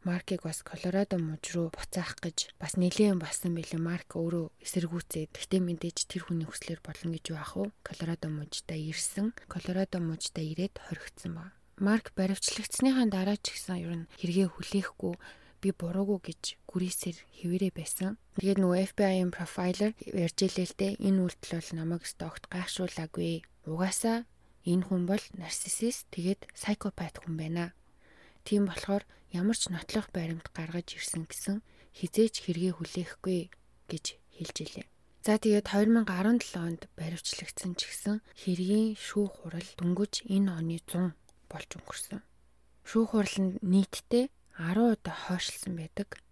Маркийг 0.00 0.48
бас 0.48 0.64
Колорадо 0.64 1.20
муж 1.20 1.44
руу 1.52 1.68
буцаах 1.76 2.16
гэж 2.24 2.56
бас 2.56 2.80
нэлээд 2.80 3.20
басан 3.20 3.52
билээ. 3.52 3.76
Марк 3.76 4.16
өөрөө 4.16 4.48
эсэргүүцээд 4.64 5.36
гэхдээ 5.36 5.60
мэдээж 5.60 5.98
тэр 6.08 6.24
хүний 6.24 6.48
хүслээр 6.48 6.80
болно 6.80 7.12
гэж 7.12 7.24
яах 7.36 7.52
вэ? 7.60 7.68
Колорадо 7.84 8.32
мужтай 8.32 8.80
ирсэн. 8.88 9.36
Колорадо 9.44 10.00
мужтай 10.00 10.56
ирээд 10.56 10.80
хоригдсан 10.80 11.32
ба. 11.36 11.52
Марк 11.76 12.16
баривчлагдсныхаа 12.16 13.12
дараа 13.12 13.36
ч 13.36 13.52
гэсэн 13.52 13.76
ер 13.84 13.92
нь 14.00 14.08
хэрэгээ 14.16 14.48
хүлээхгүй 14.56 15.14
би 15.60 15.68
буруугүй 15.76 16.18
гэж 16.32 16.42
гүрээсээр 16.64 17.18
хിവэрэ 17.36 17.68
байсан. 17.76 18.16
Тэгээд 18.40 18.60
нөгөө 18.60 18.96
FBI-ийн 18.96 19.28
профайлер 19.28 19.92
ярьж 20.00 20.38
илээ 20.48 20.64
л 20.64 20.76
дээ 20.80 20.92
энэ 20.96 21.20
үйлдэл 21.28 21.56
бол 21.60 21.70
намайг 21.76 22.04
стогт 22.08 22.48
гайхшуулаагүй. 22.48 23.44
Угаасаа 23.68 24.24
энэ 24.64 24.84
хүн 24.88 25.04
бол 25.04 25.24
нарциссист 25.36 26.08
тэгээд 26.08 26.48
сайкопат 26.56 27.20
хүн 27.20 27.36
байна. 27.36 27.64
Тийм 28.46 28.68
болохоор 28.68 29.04
ямар 29.30 29.56
ч 29.56 29.70
нотлох 29.70 30.08
баримт 30.14 30.46
гаргаж 30.56 30.88
ирсэн 30.98 31.24
гэсэн 31.30 31.56
хизээч 31.94 32.34
хэрэгээ 32.44 32.72
хүлээхгүй 32.76 33.40
гэж 33.90 34.04
хэлж 34.36 34.56
илээ. 34.64 34.86
За 35.20 35.36
тэгээд 35.36 35.68
2017 35.68 36.56
онд 36.56 36.82
баривчлагдсан 36.96 37.76
ч 37.76 37.92
гэсэн 37.92 38.16
хэргийн 38.40 38.96
шүүх 38.96 39.44
хурал 39.44 39.68
дөнгөж 39.76 40.24
энэ 40.24 40.48
оны 40.48 40.80
100 40.88 41.12
болж 41.52 41.70
өнгөрсөн. 41.76 42.24
Шүүх 42.88 43.08
хурал 43.12 43.36
нь 43.44 43.60
нийтдээ 43.60 44.32
10 44.56 44.96
удаа 44.96 45.16
хойшлсон 45.28 45.76
байдаг. 45.76 46.24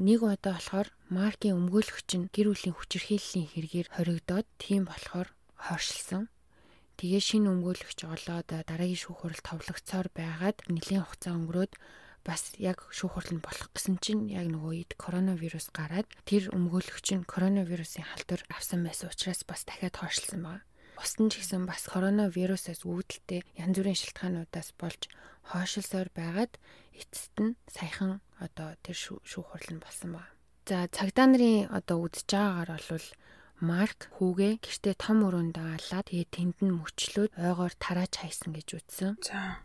Нэг 0.00 0.24
удаа 0.24 0.56
болохоор 0.56 0.88
маркийн 1.12 1.60
өмгөөлөгч 1.60 2.08
нь 2.16 2.30
гэр 2.32 2.48
бүлийн 2.48 2.76
хүчирхийллийн 2.80 3.46
хэрэгээр 3.52 3.88
хоригдоод 3.92 4.46
тийм 4.56 4.88
болохоор 4.88 5.28
хойшлсон. 5.60 6.32
Тэгээ 7.00 7.22
шинэ 7.24 7.48
өмгөөлөгч 7.48 8.04
олоод 8.04 8.44
дараагийн 8.68 9.00
шүүх 9.00 9.24
хурал 9.24 9.40
товлогцоор 9.40 10.12
байгаад 10.12 10.68
нэлийн 10.68 11.00
хугацаа 11.00 11.32
өнгөрөөд 11.32 11.72
бас 12.28 12.52
яг 12.60 12.84
шүүх 12.92 13.16
хурал 13.16 13.40
нь 13.40 13.40
болох 13.40 13.72
гэсэн 13.72 13.96
чинь 14.04 14.28
яг 14.28 14.52
нөгөө 14.52 14.84
үед 14.84 14.92
коронавирус 15.00 15.72
гараад 15.72 16.04
тэр 16.28 16.52
өмгөөлөгч 16.52 17.08
нь 17.16 17.24
коронавирусын 17.24 18.04
халдвар 18.04 18.44
авсан 18.52 18.84
байсан 18.84 19.08
учраас 19.08 19.40
бас 19.48 19.64
дахиад 19.64 19.96
хойшлсон 19.96 20.44
байна. 20.44 20.68
Бусдын 21.00 21.32
ч 21.32 21.40
гэсэн 21.40 21.64
бас 21.64 21.88
коронавирусаас 21.88 22.84
үүдэлтэй 22.84 23.48
янз 23.56 23.80
бүрийн 23.80 23.96
шалтгаануудаас 23.96 24.76
болж 24.76 25.08
хойшилсоор 25.56 26.12
байгаад 26.12 26.60
эцэст 26.92 27.32
нь 27.40 27.56
саяхан 27.64 28.20
одоо 28.36 28.76
тэр 28.84 29.24
шүүх 29.24 29.48
хурал 29.48 29.72
нь 29.72 29.80
болсон 29.80 30.20
байна. 30.20 30.36
За 30.68 30.84
цагдаа 30.92 31.32
нарын 31.32 31.72
одоо 31.72 32.04
үдж 32.04 32.28
байгаагаар 32.28 32.84
бол 32.92 33.08
Марк 33.60 34.08
хүүгээ 34.16 34.52
гэртээ 34.64 34.94
том 34.96 35.24
өрөөнд 35.28 35.52
даалаад 35.56 36.08
тэгээ 36.08 36.28
тэнд 36.32 36.56
нь 36.64 36.76
мөчлөөд 36.80 37.32
ойгоор 37.36 37.72
тарааж 37.76 38.12
хайсан 38.20 38.56
гэж 38.56 38.68
үзсэн. 38.80 39.12
За. 39.20 39.60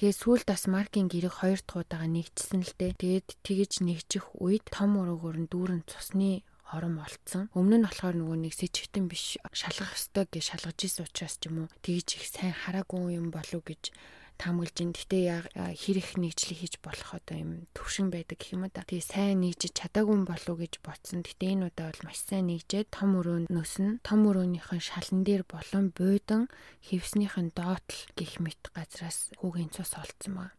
Тэгээ 0.00 0.14
сүүлд 0.20 0.46
бас 0.48 0.64
Маркийн 0.66 1.08
гэрийг 1.12 1.44
хоёр 1.44 1.60
дахь 1.60 1.84
удаага 1.84 2.08
нэгжсэн 2.08 2.60
л 2.64 2.74
дээ. 2.76 2.92
Тэгээд 2.96 3.28
тэгэж 3.46 3.72
нэгжих 3.84 4.26
үед 4.40 4.64
том 4.72 4.96
өрөөгөр 5.00 5.36
нь 5.44 5.50
дүүрэн 5.52 5.82
цусны 5.84 6.42
орон 6.72 6.98
болцсон. 6.98 7.52
Өмнө 7.54 7.78
нь 7.78 7.86
болохоор 7.86 8.16
нөгөө 8.18 8.38
нэг 8.48 8.54
сэжигтэн 8.56 9.06
биш 9.06 9.38
шалгах 9.52 9.94
ёстой 9.94 10.24
гэж 10.26 10.44
шалгаж 10.50 10.78
исэн 10.82 11.06
учраас 11.06 11.36
ч 11.38 11.46
юм 11.48 11.68
уу 11.68 11.72
тэгж 11.84 12.08
их 12.18 12.26
сайн 12.26 12.56
хараагүй 12.56 13.20
юм 13.20 13.28
болов 13.30 13.62
гэж 13.62 13.92
таамаглаж 14.40 14.78
ин. 14.82 14.92
Гэтэ 14.92 15.50
хэрэг 15.78 16.08
нэгжлэг 16.18 16.58
хийж 16.58 16.74
болох 16.82 17.10
одоо 17.14 17.36
юм 17.38 17.50
төвшин 17.76 18.08
байдаг 18.10 18.38
гэх 18.40 18.54
юм 18.54 18.66
да. 18.68 18.86
Тэгээ 18.86 19.04
сайн 19.04 19.40
нэгжиж 19.42 19.72
чадаагүй 19.78 20.26
болов 20.26 20.56
гэж 20.58 20.82
ботсон. 20.84 21.22
Гэтэ 21.22 21.44
энэ 21.54 21.66
удаа 21.70 21.90
бол 21.90 22.02
маш 22.06 22.18
сайн 22.22 22.50
нэгжээд 22.50 22.88
том 22.94 23.18
өрөөнд 23.18 23.48
нөсөн. 23.50 24.02
Том 24.06 24.20
өрөөнийхэн 24.28 24.82
шалан 24.82 25.22
дээр 25.22 25.42
болон 25.46 25.94
буудан 25.94 26.50
хевснийхэн 26.86 27.54
доотл 27.54 28.00
гих 28.18 28.42
мэт 28.42 28.72
газраас 28.74 29.30
хүүгийн 29.38 29.70
цус 29.74 29.94
олцсон 29.98 30.34
байна. 30.38 30.54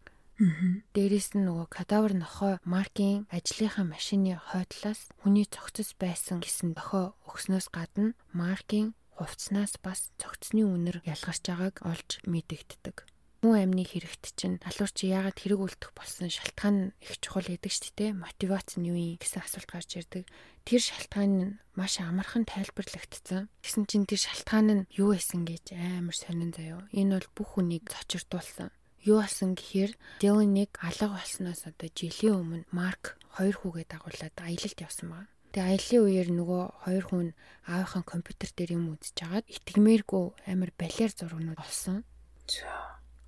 Дээрээс 0.91 1.39
нь 1.39 1.47
нөгөө 1.47 1.67
кадавр 1.71 2.11
нохой 2.11 2.59
маркийн 2.67 3.23
ажлынхаа 3.31 3.87
машины 3.87 4.35
хойдлоос 4.35 5.07
хүний 5.23 5.47
цогцос 5.47 5.95
байсан 5.95 6.43
гэсэн 6.43 6.75
дохой 6.75 7.15
өгснөөс 7.23 7.71
гадна 7.71 8.19
маркийн 8.35 8.99
хувцснаас 9.15 9.79
бас 9.79 10.11
цогцсны 10.19 10.67
үнэр 10.67 10.99
ялгарч 11.07 11.43
байгааг 11.47 11.75
олж 11.87 12.09
мэдэгддэг 12.27 13.07
хүн 13.45 13.61
амны 13.61 13.85
хэрэгт 13.85 14.33
чинь 14.33 14.57
алуур 14.65 14.89
чи 14.89 15.13
яагаад 15.13 15.37
хэрэг 15.37 15.61
үлдэх 15.61 15.93
болсон 15.93 16.33
шалтгаан 16.33 16.97
их 16.97 17.21
чухал 17.21 17.45
гэдэг 17.45 17.69
шүү 17.69 17.93
дээ. 17.93 18.11
Мотивац 18.17 18.73
нь 18.81 18.89
юу 18.89 18.97
юм 18.97 19.21
гэсэн 19.21 19.45
асуулт 19.45 19.69
гарч 19.69 20.01
ирдэг. 20.01 20.25
Тэр 20.65 20.81
шалтгаан 20.81 21.33
нь 21.37 21.53
маш 21.77 22.01
амархан 22.01 22.49
тайлбарлагдсан. 22.49 23.53
Тэгсэн 23.61 23.85
чинь 23.85 24.09
тэр 24.09 24.17
шалтгаан 24.25 24.67
нь 24.73 24.87
юу 24.97 25.13
байсан 25.13 25.45
гэж 25.45 25.77
амар 25.77 26.17
сонин 26.17 26.49
заяо. 26.57 26.89
Энэ 26.89 27.21
бол 27.21 27.29
бүх 27.37 27.49
хүнийг 27.53 27.85
цочирдуулсан. 27.93 28.73
Юу 29.05 29.21
болсон 29.21 29.53
гэхээр 29.53 29.93
Диланийг 30.17 30.73
алга 30.81 31.13
болсноос 31.13 31.69
одоо 31.69 31.89
жилийн 31.93 32.41
өмнө 32.41 32.65
Марк 32.73 33.21
хоёр 33.37 33.53
хүүгээ 33.61 33.85
дагуулад 33.85 34.33
аялалд 34.41 34.81
явсан 34.81 35.13
байна. 35.13 35.29
Тэгээ 35.53 35.69
аялын 35.69 36.01
үеэр 36.09 36.29
нөгөө 36.33 36.63
хоёр 36.89 37.05
хүн 37.05 37.27
аавынхаа 37.69 38.01
компьютер 38.01 38.49
дээр 38.57 38.81
юм 38.81 38.97
үзэж 38.97 39.15
хагаад 39.21 39.45
итгэмээргүй 39.45 40.25
амар 40.49 40.73
балиар 40.73 41.11
зургнууд 41.13 41.61
олсон. 41.61 42.01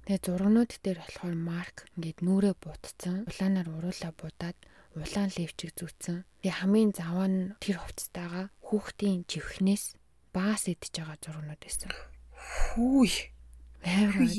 Тэгээ 0.08 0.24
зургнууд 0.24 0.72
дээр 0.72 1.04
болохоор 1.04 1.36
марк 1.36 1.84
ингээд 2.00 2.24
нүрээ 2.24 2.56
буутцсан. 2.64 3.28
Улаанаар 3.28 3.68
уруулаа 3.76 4.16
будаад 4.16 4.56
улаан 4.96 5.36
левчиг 5.36 5.76
зүүцэн. 5.76 6.24
Тэгээ 6.40 6.64
хамгийн 6.64 6.96
заваа 6.96 7.28
нь 7.28 7.52
тэр 7.60 7.84
хувцастайгаа 7.84 8.48
хүүхдийн 8.64 9.28
живхнээс 9.28 10.00
баас 10.32 10.72
идж 10.72 10.96
байгаа 10.96 11.20
зургнууд 11.20 11.60
байсан. 11.60 11.92
Хүй. 12.32 13.36
Амар 13.84 14.32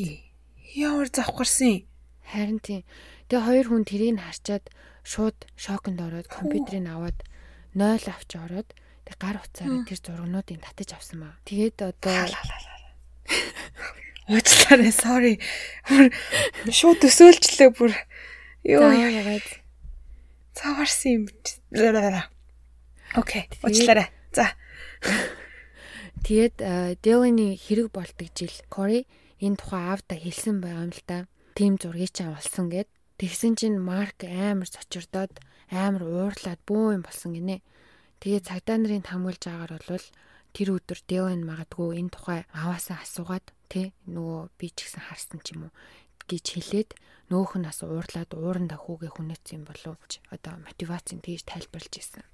Ямар 0.73 1.09
завхарсан. 1.13 1.85
Харин 2.25 2.65
тийм. 2.65 2.89
Тэгээ 3.29 3.45
хоёр 3.45 3.67
хүн 3.69 3.85
тэрийг 3.85 4.17
харчаад 4.25 4.65
шууд 5.05 5.37
шоконд 5.53 6.01
ороод 6.01 6.33
компьютерыг 6.33 6.89
аваад 6.89 7.19
0 7.77 8.09
авч 8.09 8.31
ороод 8.41 8.73
тэг 9.05 9.17
гар 9.21 9.37
утсаараа 9.37 9.85
тэр 9.85 10.01
зургнуудыг 10.01 10.65
татаж 10.65 10.97
авсан 10.97 11.29
маа. 11.29 11.37
Тэгээд 11.45 11.77
одоо 11.93 12.25
Уучлаарай, 14.29 14.93
sorry. 14.93 15.35
Шууд 16.69 17.01
төсөөлчлээ 17.01 17.73
бүр. 17.73 17.97
Йоо 18.61 18.93
яагаад. 18.93 19.49
Цаварсан 20.53 21.09
юм. 21.09 21.23
Окей, 23.17 23.49
уучлаарай. 23.64 24.12
За. 24.37 24.53
Тэгээд 26.29 26.61
Дэлини 27.01 27.57
хэрэг 27.57 27.88
болдог 27.88 28.29
жил 28.37 28.53
Кори 28.69 29.09
энэ 29.41 29.57
тухай 29.57 29.81
аавда 29.88 30.12
хэлсэн 30.19 30.61
байгаа 30.61 30.85
юм 30.85 30.93
л 30.93 31.05
та. 31.09 31.25
Тим 31.57 31.81
зургийг 31.81 32.12
ч 32.12 32.29
авалсан 32.29 32.69
гэд. 32.69 32.93
Тэгсэн 33.17 33.57
чинь 33.57 33.81
Марк 33.81 34.29
амар 34.29 34.69
цочирдоод 34.69 35.41
амар 35.73 36.05
уурлаад 36.05 36.61
бөө 36.69 37.01
юм 37.01 37.03
болсон 37.03 37.33
гинэ. 37.33 37.64
Тэгээ 38.21 38.45
цагдаа 38.45 38.77
нарын 38.77 39.07
тамгалж 39.07 39.43
байгаагаар 39.47 39.85
бол 39.88 40.07
тэр 40.59 40.75
өдөр 40.75 40.99
Дэлэн 41.07 41.47
магадгүй 41.47 42.03
энэ 42.03 42.11
тухай 42.11 42.40
аваасаа 42.51 43.07
асуугаад 43.07 43.47
тий 43.71 43.94
нөгөө 44.11 44.51
би 44.59 44.66
ч 44.75 44.90
гэсэн 44.90 45.07
харсан 45.07 45.38
ч 45.47 45.55
юм 45.55 45.71
уу 45.71 45.73
гэж 46.27 46.44
хэлээд 46.59 46.90
нөөх 47.31 47.55
нь 47.62 47.66
бас 47.71 47.87
уурлаад 47.87 48.31
уурандаа 48.35 48.83
хүүгээ 48.83 49.14
хүнээсэн 49.14 49.62
болов 49.62 49.94
одоо 50.35 50.55
мотивацийн 50.66 51.23
тэгж 51.23 51.47
тайлбарлаж 51.47 51.94
ирсэн. 51.94 52.27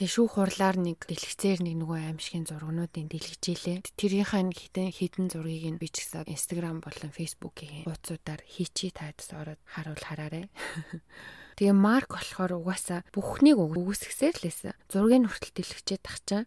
Тэгээ 0.00 0.12
шүүх 0.12 0.32
хурлаар 0.36 0.76
нэг 0.80 1.04
дэлгэцээр 1.08 1.60
нэг 1.60 1.76
нөгөө 1.80 1.98
аимшигын 2.08 2.48
зургнуудын 2.48 3.08
дэлгэжээлээ. 3.12 3.84
Тэрийнхээ 3.96 4.44
хитэн 4.52 4.88
хитэн 4.92 5.26
зургийг 5.28 5.76
нь 5.76 5.80
би 5.80 5.88
ч 5.92 6.04
гэсэн 6.04 6.28
Instagram 6.28 6.80
болон 6.84 7.12
Facebook-ийн 7.12 7.84
хуудасуудаар 7.88 8.40
хийчи 8.44 8.92
тайдас 8.92 9.28
ороод 9.32 9.60
харуул 9.64 10.04
хараарэ. 10.04 10.48
Тэгээ 11.56 11.76
Марк 11.76 12.12
болохоор 12.16 12.60
угаасаа 12.60 13.04
бүхнийг 13.12 13.56
үгүйсгсээр 13.56 14.36
л 14.36 14.44
байсан. 14.44 14.72
Зургийг 14.92 15.24
хүртэл 15.28 15.56
дэлгэчээд 15.64 16.02
тахчаа. 16.04 16.42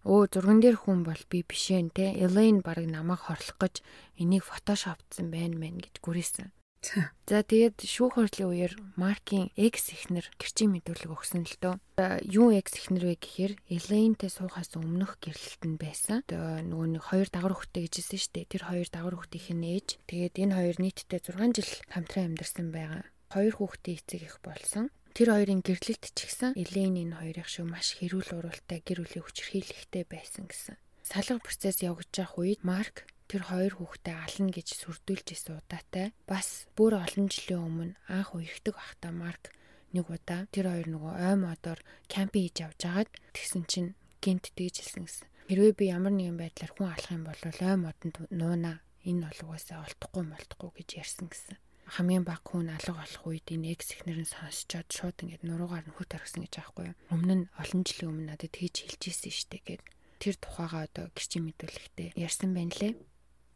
Өө 0.00 0.32
зурган 0.32 0.64
дээр 0.64 0.80
хүн 0.80 1.04
бол 1.04 1.22
би 1.28 1.44
биш 1.44 1.68
ээ 1.76 1.92
те. 1.92 2.06
Элейн 2.16 2.64
баг 2.64 2.80
намайг 2.80 3.20
хорлох 3.28 3.60
гэж 3.60 3.84
энийг 4.16 4.48
фотошоптсон 4.48 5.28
байна 5.28 5.60
мэн 5.60 5.76
гэж 5.84 6.00
гүрээсэн. 6.00 6.48
За 7.28 7.44
тэгээд 7.44 7.84
шүүх 7.84 8.16
хурлын 8.16 8.48
үеэр 8.48 8.72
Маркийн 8.96 9.52
экс 9.52 9.92
эхнэр 9.92 10.24
гэрчийн 10.40 10.72
мэдүүлэг 10.72 11.12
өгсөн 11.12 11.44
л 11.44 11.56
дөө. 11.60 11.76
Юу 12.24 12.56
экс 12.56 12.72
эхнэр 12.80 13.04
вэ 13.04 13.14
гэхээр 13.20 13.52
Элейнтэй 13.68 14.32
суухаас 14.32 14.72
өмнөх 14.80 15.20
гэрлэлт 15.20 15.62
нь 15.68 15.76
байсан. 15.76 16.24
Нөгөө 16.32 16.88
нэг 16.96 17.04
хоёр 17.04 17.28
дагвар 17.28 17.52
хүүхдээ 17.60 17.84
гэжсэн 17.84 18.16
шүү 18.24 18.32
дээ. 18.32 18.48
Тэр 18.48 18.62
хоёр 18.64 18.88
дагвар 18.88 19.16
хүүхдийнх 19.20 19.52
нь 19.60 19.68
ээж. 19.76 19.88
Тэгээд 20.08 20.34
энэ 20.40 20.56
хоёр 20.56 20.76
нийтдээ 20.80 21.20
6 21.20 21.60
жил 21.60 21.72
хамтран 21.92 22.24
амьдарсан 22.32 22.72
байгаа. 22.72 23.04
Хоёр 23.28 23.54
хүүхдээ 23.60 23.94
эцэг 24.00 24.20
их 24.24 24.36
болсон. 24.40 24.88
Тэр 25.10 25.28
хоёрын 25.34 25.60
гэрлэлт 25.66 26.04
ч 26.14 26.18
гэсэн 26.30 26.54
Элейн 26.54 26.94
энэ 26.94 27.18
хоёрын 27.18 27.48
шиг 27.50 27.66
маш 27.66 27.98
хэрүүл 27.98 28.30
уралтай 28.30 28.78
гэр 28.78 29.02
бүлийн 29.02 29.26
хүчирхийлэгтэй 29.26 30.04
байсан 30.06 30.46
гэсэн. 30.46 30.78
Салга 31.02 31.42
процесс 31.42 31.82
явагдаж 31.82 32.14
байх 32.14 32.34
үед 32.38 32.62
Марк 32.62 33.10
тэр 33.26 33.42
хоёр 33.50 33.74
хүүхдээ 33.78 34.14
ална 34.14 34.50
гэж 34.54 34.68
сүрдүүлж 34.78 35.26
исэн 35.34 35.58
удаатай 35.58 36.14
бас 36.30 36.70
бүр 36.78 37.02
олон 37.02 37.26
жилийн 37.26 37.62
өмнө 37.66 37.94
анх 38.06 38.38
үерхдэг 38.38 38.74
байхдаа 38.78 39.10
Марк 39.10 39.50
нэг 39.90 40.06
удаа 40.06 40.46
тэр 40.54 40.70
хоёр 40.70 40.88
нөгөө 40.94 41.14
ой 41.18 41.36
модоор 41.42 41.80
кемпинг 42.06 42.54
хийж 42.54 42.56
явж 42.62 42.80
агаад 42.86 43.10
тэгсэн 43.34 43.62
чинь 43.66 43.90
гинт 44.22 44.54
тэгж 44.54 44.82
хэлсэн 44.82 45.02
гэсэн. 45.06 45.26
Хэрвээ 45.50 45.74
би 45.74 45.84
ямар 45.90 46.14
нэгэн 46.14 46.38
байдлаар 46.38 46.72
хүн 46.74 46.88
алах 46.94 47.10
юм 47.10 47.24
бол 47.26 47.42
ой 47.42 47.76
модонд 47.78 48.16
нууна 48.30 48.72
энэ 49.02 49.26
бол 49.26 49.40
угаасаа 49.50 49.82
олдохгүй 49.82 50.24
молдохгүй 50.30 50.70
гэж 50.78 50.88
ярьсан 51.02 51.26
гэсэн. 51.26 51.58
Хамгийн 51.90 52.22
баг 52.22 52.46
хүн 52.46 52.70
алга 52.70 52.94
болох 53.02 53.24
үед 53.26 53.46
энэ 53.50 53.74
экс 53.74 53.90
эхнэр 53.98 54.22
нь 54.22 54.30
сонсчоод 54.30 54.88
шууд 54.94 55.16
ингээд 55.26 55.42
нуруугаар 55.42 55.86
нь 55.90 55.96
хөт 55.98 56.14
оргисон 56.14 56.46
гэж 56.46 56.54
аахгүй 56.62 56.94
юу. 56.94 56.96
Өмнө 57.10 57.34
нь 57.34 57.44
олон 57.58 57.82
жилийн 57.82 58.10
өмнө 58.14 58.26
надад 58.30 58.54
тэгж 58.54 58.76
хэлж 58.86 59.02
ирсэн 59.10 59.34
штэ 59.34 59.58
гэд 59.66 59.82
тэр 60.22 60.34
тухайгаа 60.38 60.86
одоо 60.86 61.10
гэрчийн 61.10 61.44
мэдүүлэгтээ 61.50 62.08
ярьсан 62.14 62.54
байна 62.54 62.74
лээ. 62.78 62.94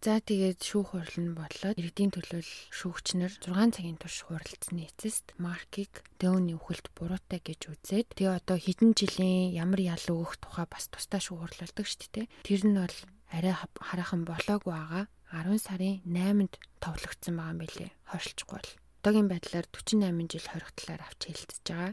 За 0.05 0.21
тэгээд 0.21 0.61
шүүх 0.61 0.93
хурал 0.93 1.17
нь 1.17 1.33
болоод 1.33 1.81
иргэдийн 1.81 2.13
төлөөл 2.13 2.53
шүүгчнэр 2.77 3.33
6 3.41 3.73
цагийн 3.73 3.97
турш 3.97 4.29
хуралцсны 4.29 4.85
эцэст 4.85 5.33
Маркийг 5.41 6.05
Дэоны 6.21 6.61
үхэлд 6.61 6.93
буруутай 6.93 7.41
гэж 7.41 7.73
үзээд 7.73 8.13
тэгээ 8.13 8.37
одоо 8.37 8.61
хэдэн 8.61 8.93
жилийн 8.93 9.57
ямар 9.57 9.81
ял 9.81 10.05
өгөх 10.13 10.37
тухай 10.45 10.69
бас 10.69 10.93
тусдаа 10.93 11.25
шүүх 11.25 11.41
хурлалдаг 11.41 11.87
шүү 11.89 12.21
дээ. 12.21 12.29
Тэр 12.45 12.63
нь 12.69 12.77
бол 12.77 12.99
арай 13.33 13.55
хараахан 13.57 14.29
болоогүй 14.29 14.73
байгаа. 14.77 15.05
10 15.35 15.59
сарын 15.67 15.99
8-нд 16.07 16.55
товлогдсон 16.79 17.35
байгаа 17.35 17.53
юм 17.55 17.61
билэ. 17.63 17.91
Хойшлцохгүй 18.11 18.57
бол. 18.63 18.73
Одоогийн 19.03 19.29
байдлаар 19.29 19.67
48 19.69 20.33
жил 20.33 20.47
хоригдлаар 20.49 21.03
авч 21.03 21.21
хэлцэж 21.27 21.65
байгаа. 21.67 21.93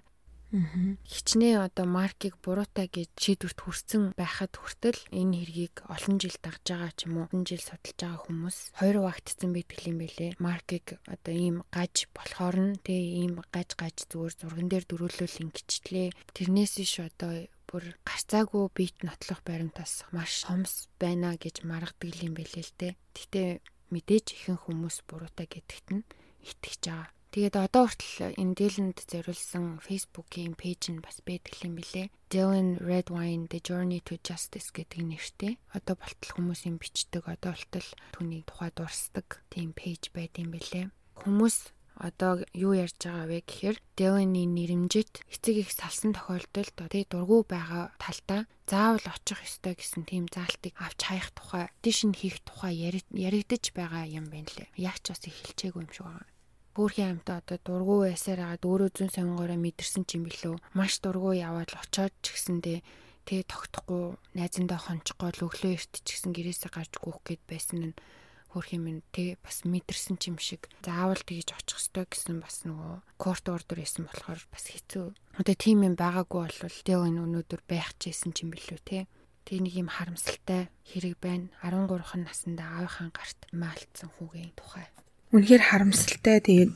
Хичнээн 0.52 1.64
одоо 1.64 1.88
маркийг 1.88 2.36
буруутай 2.44 2.92
гэж 2.92 3.08
шийдвэрт 3.16 3.60
хүрсэн 3.64 4.04
байхад 4.20 4.52
хүртэл 4.60 5.00
энэ 5.16 5.48
хэргийг 5.48 5.76
олон 5.88 6.20
жил 6.20 6.36
дагж 6.44 6.64
байгаа 6.68 6.92
ч 6.92 7.08
юм 7.08 7.24
уу, 7.24 7.28
олон 7.32 7.48
жил 7.48 7.64
судалж 7.64 7.96
байгаа 7.96 8.20
хүмүүс 8.28 8.58
хоёр 8.76 8.98
вактцсан 9.00 9.56
байдаг 9.56 9.80
юм 9.88 9.98
бэлээ. 10.04 10.32
Маркийг 10.44 11.00
одоо 11.08 11.32
ийм 11.32 11.58
гаж 11.72 12.12
болохоор 12.12 12.58
нь 12.68 12.76
тэгээ 12.84 13.08
ийм 13.24 13.34
гаж 13.48 13.70
гаж 13.80 13.96
зүгээр 14.12 14.34
зурган 14.36 14.68
дээр 14.68 14.86
дөрүүлэл 14.92 15.40
ингэчлээ. 15.40 16.08
Тэрнээс 16.36 16.74
иш 16.84 17.00
одоо 17.00 17.48
бүр 17.72 17.96
гарцаагүй 18.04 18.68
бит 18.76 19.00
нотлох 19.08 19.40
баримтаас 19.48 20.04
маш 20.12 20.44
хомс 20.44 20.92
байна 21.00 21.40
гэж 21.40 21.64
маргадаг 21.64 22.20
юм 22.20 22.36
бэлээ 22.36 22.68
л 22.68 22.74
дээ. 22.76 22.94
Гэтэ 23.16 23.42
мэдээж 23.96 24.26
ихэнх 24.36 24.68
хүмүүс 24.68 25.08
буруутай 25.08 25.48
гэдэгт 25.48 25.88
нь 25.96 26.04
итгэж 26.44 26.84
байгаа. 26.92 27.10
Тэгээд 27.32 27.56
одоо 27.56 27.88
хүртэл 27.88 28.36
энэ 28.36 28.56
Dylan-д 28.60 29.00
зориулсан 29.08 29.80
Facebook-ийн 29.80 30.52
пэйж 30.60 30.92
нь 30.92 31.00
бас 31.00 31.24
байдаг 31.24 31.56
юм 31.64 31.80
билэ. 31.80 32.12
Dylan 32.28 32.76
Redwine 32.84 33.48
The 33.48 33.64
Journey 33.64 34.04
to 34.04 34.20
Justice 34.20 34.76
гэдэг 34.76 35.00
нэртэй. 35.00 35.56
Одоо 35.72 35.96
болтол 35.96 36.32
хүмүүсийн 36.36 36.76
бичдэг, 36.76 37.24
одоо 37.32 37.56
болтол 37.56 37.88
түүний 38.12 38.44
тухай 38.44 38.76
дурсдаг 38.76 39.48
тийм 39.48 39.72
пэйж 39.72 40.12
байд 40.12 40.36
юм 40.44 40.52
билэ. 40.52 40.92
Хүмүүс 41.24 41.72
одоо 42.08 42.42
юу 42.58 42.74
ярьж 42.74 42.98
байгаа 43.06 43.28
вэ 43.30 43.40
гэхээр 43.46 43.78
Dylan-ы 43.98 44.44
нэрэмжит 44.50 45.14
эцэг 45.30 45.56
их 45.62 45.70
салсан 45.70 46.12
тохиолдолд 46.18 46.76
тий 46.90 47.06
дургу 47.06 47.46
байгаа 47.46 47.94
талдаа 48.02 48.42
заавал 48.66 49.06
очих 49.14 49.40
ёстой 49.46 49.74
гэсэн 49.78 50.04
тийм 50.10 50.26
заалтыг 50.34 50.74
авч 50.82 51.00
хаях 51.06 51.30
тухай, 51.38 51.66
дэш 51.86 52.00
нь 52.10 52.18
хийх 52.18 52.42
тухай 52.42 52.74
яригдж 53.14 53.66
байгаа 53.78 54.10
юм 54.10 54.26
байна 54.34 54.50
лээ. 54.58 54.74
Яг 54.80 54.98
ч 55.04 55.14
бас 55.14 55.22
эхэлчээгүй 55.30 55.84
юм 55.86 55.92
шиг 55.94 56.08
байна 56.10 56.32
Бөөрхийн 56.72 57.20
амтаа 57.20 57.44
одоо 57.44 57.60
дургу 57.68 57.96
байсаар 58.08 58.40
агаад 58.48 58.64
өөрөө 58.64 58.90
зүүн 58.96 59.12
сонгоороо 59.12 59.60
мэдэрсэн 59.60 60.08
ч 60.08 60.16
юм 60.16 60.24
билүү. 60.24 60.56
Маш 60.72 61.04
дургу 61.04 61.36
яваад 61.36 61.76
очоод 61.76 62.16
ч 62.24 62.32
гэсэндээ 62.32 62.80
тэгээ 63.28 63.46
тогтохгүй 63.52 64.16
найзандаа 64.40 64.80
хончгоо 64.80 65.30
л 65.36 65.46
өглөө 65.52 65.76
эрт 65.76 65.94
ч 66.00 66.08
гэсэн 66.16 66.32
гэрээсээ 66.32 66.72
гарч 66.72 66.94
гүөх 66.96 67.20
гээд 67.28 67.44
байсан 67.44 67.80
нь 67.92 67.96
хөрх 68.52 68.76
юм 68.76 69.00
тэг 69.16 69.40
бас 69.40 69.64
мэдэрсэн 69.64 70.20
ч 70.20 70.32
юм 70.32 70.38
шиг 70.38 70.68
заавал 70.84 71.20
тэгж 71.24 71.56
очих 71.56 71.80
ёстой 71.80 72.06
гэсэн 72.06 72.44
бас 72.44 72.68
нөгөө 72.68 73.00
корт 73.16 73.46
ордер 73.48 73.80
хийсэн 73.80 74.12
болохоор 74.12 74.42
бас 74.52 74.66
хэцүү. 74.68 75.16
Одоо 75.40 75.56
тийм 75.56 75.88
юм 75.88 75.96
байгаагүй 75.96 76.40
болвол 76.52 76.78
тэг 76.84 77.00
энэ 77.00 77.24
өнөөдөр 77.24 77.62
байх 77.64 77.96
чийсэн 77.96 78.36
ч 78.36 78.44
юм 78.44 78.52
билүү 78.52 78.80
те. 78.84 79.08
Тэг 79.48 79.64
нэг 79.64 79.74
юм 79.80 79.90
харамсалтай 79.90 80.68
хэрэг 80.84 81.16
байна. 81.24 81.48
13хан 81.64 82.28
наснда 82.28 82.64
аавынхаа 82.68 83.10
гарт 83.16 83.40
маалтсан 83.56 84.10
хүүгийн 84.20 84.54
тухай. 84.60 84.86
Үнэхээр 85.32 85.64
харамсалтай. 85.64 86.44
Тэгээд 86.44 86.72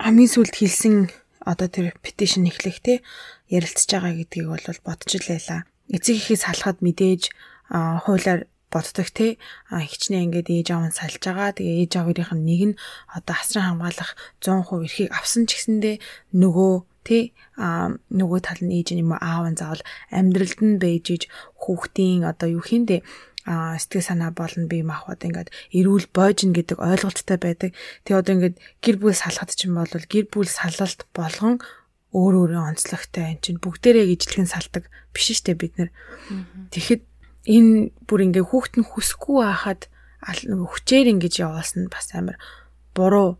хамгийн 0.00 0.30
сүлд 0.32 0.54
хэлсэн 0.56 1.12
одоо 1.44 1.68
тэр 1.68 1.94
петишн 2.02 2.48
эхлэх 2.48 2.80
те 2.80 3.04
ярилцж 3.52 3.86
байгаа 3.86 4.16
гэдгийг 4.16 4.48
бол 4.48 4.66
бодож 4.82 5.12
л 5.18 5.28
байла. 5.28 5.66
Эцэг 5.92 6.16
ихээс 6.18 6.48
халахад 6.48 6.80
мэдээж 6.80 7.30
хуулиар 7.70 8.46
боддог 8.72 9.08
те 9.12 9.36
хичнээн 9.68 10.32
ингээд 10.32 10.48
ээж 10.48 10.68
аав 10.72 10.84
нь 10.88 10.96
салж 10.96 11.20
байгаа. 11.20 11.52
Тэгээ 11.52 11.80
ээж 11.84 11.92
аавынх 12.00 12.32
нь 12.32 12.46
нэг 12.48 12.62
нь 12.72 12.78
одоо 13.12 13.36
асран 13.36 13.76
хамгаалах 13.76 14.10
100% 14.40 14.88
эрхийг 14.88 15.10
авсан 15.12 15.44
ч 15.44 15.60
гэсэндээ 15.60 15.96
нөгөө 16.40 16.72
тэ 17.04 17.36
а 17.60 17.92
нөгөө 18.08 18.40
тал 18.40 18.60
нь 18.64 18.74
ээж 18.80 18.96
юм 18.96 19.12
аав 19.12 19.44
нь 19.50 19.58
заавал 19.60 19.82
амьдралд 20.08 20.60
нь 20.64 20.80
байж 20.80 21.06
иж 21.12 21.22
хүүхдийн 21.60 22.24
одоо 22.24 22.48
юу 22.56 22.64
хийндэ 22.64 23.04
а 23.44 23.74
сэтгэл 23.74 24.06
санаа 24.06 24.30
болно 24.30 24.70
бие 24.70 24.86
махбод 24.86 25.18
ингээд 25.18 25.50
эрүүл 25.74 26.06
бойжин 26.14 26.54
гэдэг 26.54 26.78
ойлголттой 26.78 27.38
байдаг. 27.42 27.70
Тэгээ 28.06 28.20
одоо 28.22 28.32
ингээд 28.38 28.56
гэр 28.78 28.96
бүл 29.02 29.18
салахад 29.18 29.50
ч 29.50 29.66
юм 29.66 29.82
бол 29.82 29.90
гэр 29.90 30.26
бүл 30.30 30.46
салалт 30.46 31.10
болгон 31.10 31.58
өөр 32.14 32.34
өөрийн 32.54 32.70
онцлогтой 32.70 33.34
эн 33.34 33.42
чинь 33.42 33.58
бүгдээрээ 33.58 34.14
ижлэгэн 34.14 34.46
салдаг 34.46 34.86
биш 35.10 35.34
штэ 35.34 35.58
бид 35.58 35.74
нар. 35.74 35.90
Тэгэхэд 36.70 37.02
энэ 37.46 37.90
бүр 38.06 38.20
ингээ 38.30 38.44
хүүхэд 38.46 38.74
нь 38.78 38.86
хүсэхгүй 38.86 39.36
байхад 39.42 39.90
хүчээр 40.22 41.06
ингэж 41.18 41.34
явуулсан 41.42 41.86
нь 41.86 41.92
бас 41.92 42.14
амар 42.14 42.38
буруу 42.94 43.38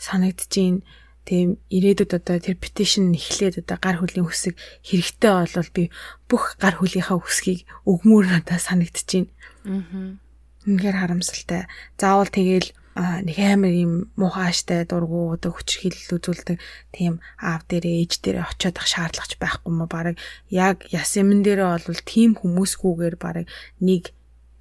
санагдчихээн. 0.00 0.80
Тийм 1.24 1.56
ирээдүйд 1.72 2.12
одоо 2.20 2.36
тэр 2.36 2.60
petition 2.60 3.16
эхлээд 3.16 3.64
одоо 3.64 3.80
гар 3.80 3.96
хөлийн 3.96 4.28
хүсэг 4.28 4.60
хэрэгтэй 4.84 5.32
болвол 5.32 5.70
би 5.72 5.84
бүх 6.28 6.60
гар 6.60 6.76
хөлийнхаа 6.76 7.16
хүсгийг 7.16 7.64
өгмөр 7.88 8.28
надад 8.28 8.60
санагдчихээн. 8.60 9.26
Аа. 9.64 10.20
Үнэхээр 10.68 10.96
харамсалтай. 11.00 11.64
Заавал 11.96 12.28
тэгээл 12.28 12.76
нэг 12.94 13.38
амар 13.42 13.74
юм 13.74 13.92
муухайштай 14.14 14.86
дургу 14.86 15.34
одоо 15.34 15.50
хүчрхийлэл 15.50 16.14
үзүүлдэг. 16.14 16.62
Тийм 16.94 17.18
аав 17.42 17.66
дээрээ 17.66 18.06
ээж 18.06 18.12
дээрээ 18.22 18.46
очиод 18.46 18.78
ах 18.78 18.86
шаардлагач 18.86 19.34
байхгүй 19.42 19.72
мó 19.74 19.90
баг 19.90 20.14
яг 20.46 20.86
яс 20.94 21.18
юмн 21.18 21.42
дээрээ 21.42 21.90
бол 21.90 22.02
тийм 22.06 22.38
хүмүүсгүйгээр 22.38 23.16
баг 23.18 23.50
нэг 23.82 24.14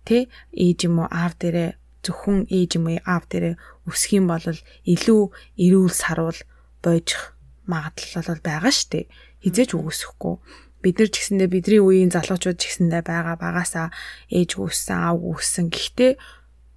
тэ 0.10 0.34
ээж 0.50 0.89
юм 0.89 1.06
уу? 1.06 1.10
Аав 1.13 1.38
дээрээ 1.38 1.78
зөвхөн 2.02 2.50
ээж 2.50 2.72
юм 2.82 2.89
уу? 2.89 3.00
Аав 3.06 3.30
дээрээ 3.30 3.56
өсөх 3.86 4.12
юм 4.17 4.26
бол 4.34 4.41
илүү 4.41 5.22
эрүүл 5.62 5.93
сарвал 5.93 6.39
бойжих 6.82 7.38
магадлал 7.69 8.28
бол 8.34 8.41
байгаа 8.41 8.74
штэ. 8.74 9.08
Хизээж 9.46 9.78
үгүйсэхгүй. 9.78 10.36
Бид 10.84 11.00
нар 11.00 11.10
ч 11.12 11.15
гэсэндээ 11.22 11.50
бидний 11.54 11.80
үеийн 11.80 12.12
залуучууд 12.12 12.60
ч 12.60 12.63
гэсэндээ 12.67 13.04
байгаа 13.08 13.38
багасаа 13.39 13.88
ээж 14.28 14.60
үссэн 14.60 15.00
аав 15.00 15.24
үссэн 15.24 15.72
гэхдээ 15.72 16.19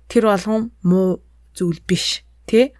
тэр 0.07 0.25
болгон 0.31 0.71
муу 0.87 1.26
зүйл 1.57 1.81
биш 1.89 2.23
тий 2.47 2.77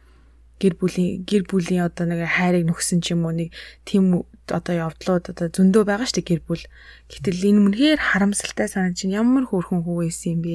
гэр 0.61 0.75
бүлийн 0.81 1.25
гэр 1.29 1.45
бүлийн 1.45 1.85
одоо 1.85 2.09
нэг 2.09 2.25
хайрыг 2.25 2.65
нөхсөн 2.65 3.05
ч 3.05 3.13
юм 3.13 3.29
уу 3.29 3.35
нэг 3.37 3.53
тийм 3.85 4.25
одоо 4.49 4.89
явдлууд 4.89 5.29
одоо 5.29 5.47
зөндөө 5.53 5.85
байгаа 5.85 6.09
шүү 6.09 6.17
дээ 6.23 6.29
гэр 6.33 6.43
бүл. 6.49 6.65
Гэтэл 7.13 7.45
энэ 7.51 7.61
үнэхээр 7.67 8.01
харамсалтай 8.01 8.69
санаж 8.71 8.97
чинь 8.97 9.13
ямар 9.13 9.45
хөөрхөн 9.45 9.85
хүү 9.85 10.09
байсан 10.09 10.39
юм 10.39 10.41
бэ? 10.47 10.55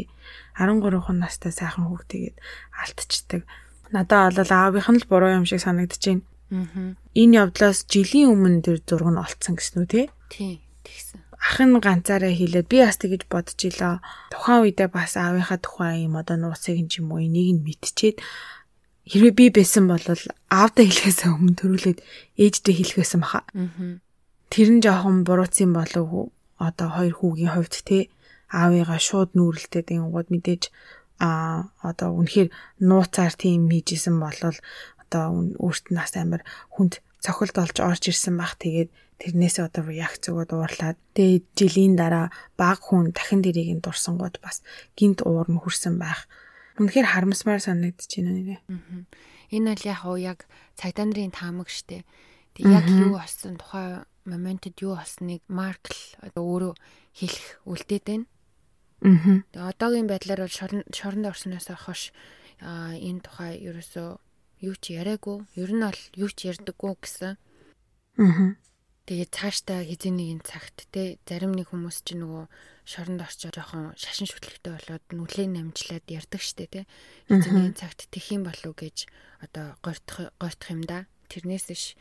13 0.58 1.22
настай 1.22 1.52
сайхан 1.54 1.86
хүүхдтэйгээд 1.86 2.38
алтчдаг. 2.82 3.42
Надаа 3.94 4.34
бол 4.34 4.50
аавынх 4.50 4.90
нь 4.90 5.00
л 5.04 5.10
буруу 5.12 5.32
юм 5.38 5.46
шиг 5.46 5.62
санагдаж 5.62 6.02
байна. 6.02 6.26
Аа. 6.50 6.98
Энэ 7.14 7.38
явдлаас 7.46 7.86
жилийн 7.86 8.34
өмнө 8.34 8.66
тэр 8.66 8.82
зураг 8.82 9.12
нь 9.14 9.22
олцсон 9.22 9.54
гэсэн 9.60 9.86
үү 9.86 9.88
те? 9.92 10.02
Тий, 10.34 10.66
тэгсэн. 10.82 11.21
Ах 11.42 11.58
нь 11.58 11.74
ганцаараа 11.82 12.30
хэлээд 12.30 12.68
би 12.70 12.78
бас 12.86 13.02
тэгэж 13.02 13.26
бодож 13.26 13.60
илаа. 13.66 13.98
Тухайн 14.30 14.62
үедээ 14.62 14.90
бас 14.94 15.18
аавынхаа 15.18 15.58
тухайн 15.58 16.06
юм 16.06 16.16
одоо 16.22 16.38
нууцыг 16.38 16.78
юм 16.78 17.10
уу 17.10 17.26
энийг 17.26 17.50
нь 17.58 17.66
мэдчихээд 17.66 18.22
хэрвээ 19.10 19.34
би 19.34 19.46
байсан 19.50 19.90
бол 19.90 20.06
аавдаа 20.06 20.86
хэлэхээс 20.86 21.26
өмнө 21.26 21.58
төрүүлээд 21.58 22.00
ээждээ 22.38 22.76
хэлэхээсэн 22.78 23.22
баха. 23.26 23.42
Тэр 24.54 24.70
нь 24.70 24.84
жоохон 24.86 25.26
буруутсан 25.26 25.74
болов 25.74 26.30
одоо 26.62 26.90
хоёр 26.94 27.14
хүүгийн 27.18 27.54
хувьд 27.58 27.76
те 27.90 28.14
аавыгаа 28.54 29.00
шууд 29.02 29.34
нүүрэлтэд 29.34 29.90
ингэнгууд 29.90 30.28
мэдээж 30.30 30.64
а 31.22 31.72
одоо 31.82 32.10
үнэхээр 32.20 32.50
нууцаар 32.86 33.34
тийм 33.34 33.70
хийжсэн 33.74 34.18
болол 34.22 34.58
одоо 35.02 35.26
өөрт 35.58 35.86
нь 35.90 35.98
бас 35.98 36.14
амар 36.18 36.46
хүнд 36.74 37.02
цохилт 37.22 37.56
олж 37.62 37.78
орж 37.80 38.04
ирсэн 38.10 38.36
бах 38.36 38.58
тэгээд 38.58 38.90
тэрнээсээ 39.22 39.70
одоо 39.70 39.86
реакц 39.86 40.26
өгөөд 40.34 40.52
уурлаад 40.58 40.98
тэгээд 41.14 41.46
жилийн 41.54 41.94
дараа 41.94 42.34
баг 42.58 42.82
хүн 42.82 43.14
дахин 43.14 43.46
дэрийг 43.46 43.78
нь 43.78 43.84
дурсангууд 43.86 44.42
бас 44.42 44.66
гинт 44.98 45.22
уур 45.22 45.46
нь 45.46 45.62
хүрсэн 45.62 46.02
байх. 46.02 46.26
Үнэхээр 46.82 47.08
харамсмаар 47.14 47.62
байна 47.62 47.94
нэрээ. 47.94 48.60
Энэ 49.54 49.70
бол 49.78 49.86
яг 49.86 50.02
уу 50.10 50.18
яг 50.18 50.50
цагдаа 50.74 51.06
нарын 51.06 51.30
таамаг 51.30 51.70
штэ. 51.70 52.02
Тэг 52.58 52.66
яг 52.66 52.90
юу 52.90 53.14
болсон 53.22 53.62
тухай 53.62 54.02
моментэд 54.26 54.82
юу 54.82 54.98
болсныг 54.98 55.46
Маркл 55.46 55.98
одоо 56.26 56.42
өөрөө 56.42 56.74
хэлэх 57.22 57.48
үлдээд 57.70 58.06
байна. 58.10 58.26
Аа. 59.06 59.70
Одоогийн 59.70 60.10
байдлаар 60.10 60.46
бол 60.46 60.58
шоронд 60.90 61.30
орсноос 61.30 61.70
хойш 61.70 62.10
энэ 62.62 63.22
тухай 63.26 63.62
ерөөсөө 63.62 64.10
юу 64.62 64.76
ч 64.78 64.96
яриаггүй. 64.96 65.44
Ер 65.58 65.72
нь 65.74 65.84
бол 65.84 66.02
юу 66.16 66.30
ч 66.30 66.48
ярьдаггүй 66.54 66.94
гэсэн. 67.02 67.36
Аа. 68.22 68.56
Тэгээ 69.10 69.28
цаашдаа 69.34 69.82
хизээ 69.82 70.14
нэгэн 70.14 70.42
цагт 70.46 70.86
те 70.94 71.18
зарим 71.26 71.58
нэг 71.58 71.74
хүмүүс 71.74 72.06
ч 72.06 72.16
нөгөө 72.16 72.46
шоронд 72.86 73.26
орчоо 73.26 73.50
жоохон 73.50 73.98
шашин 73.98 74.30
шүтлэгтэй 74.30 74.72
болоод 74.78 75.06
нүлээ 75.10 75.48
намжлаад 75.50 76.06
ярддаг 76.06 76.42
штэ 76.42 76.70
те. 76.70 76.82
Хизээ 77.26 77.52
нэгэн 77.52 77.76
цагт 77.76 78.06
тэх 78.14 78.30
юм 78.30 78.46
болов 78.46 78.78
гэж 78.78 79.10
одоо 79.42 79.74
гортох 79.82 80.30
гортох 80.38 80.70
юм 80.70 80.86
да 80.86 81.10
тэрнээс 81.32 81.68
ш 81.72 81.96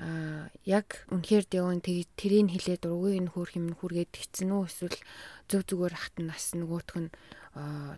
аа 0.00 0.48
яг 0.64 1.04
үнэхээр 1.12 1.44
дэвэн 1.52 1.80
тэрийг 1.84 2.48
хилээд 2.50 2.88
ургийн 2.88 3.28
энэ 3.28 3.32
хөөх 3.36 3.52
юм 3.60 3.76
хүргээд 3.76 4.10
тэгсэн 4.16 4.50
үү 4.56 4.64
эсвэл 4.66 4.98
зөв 5.52 5.62
зүгээр 5.68 5.94
хат 5.94 6.16
нас 6.24 6.56
нөгөөх 6.56 6.96
нь 6.96 7.12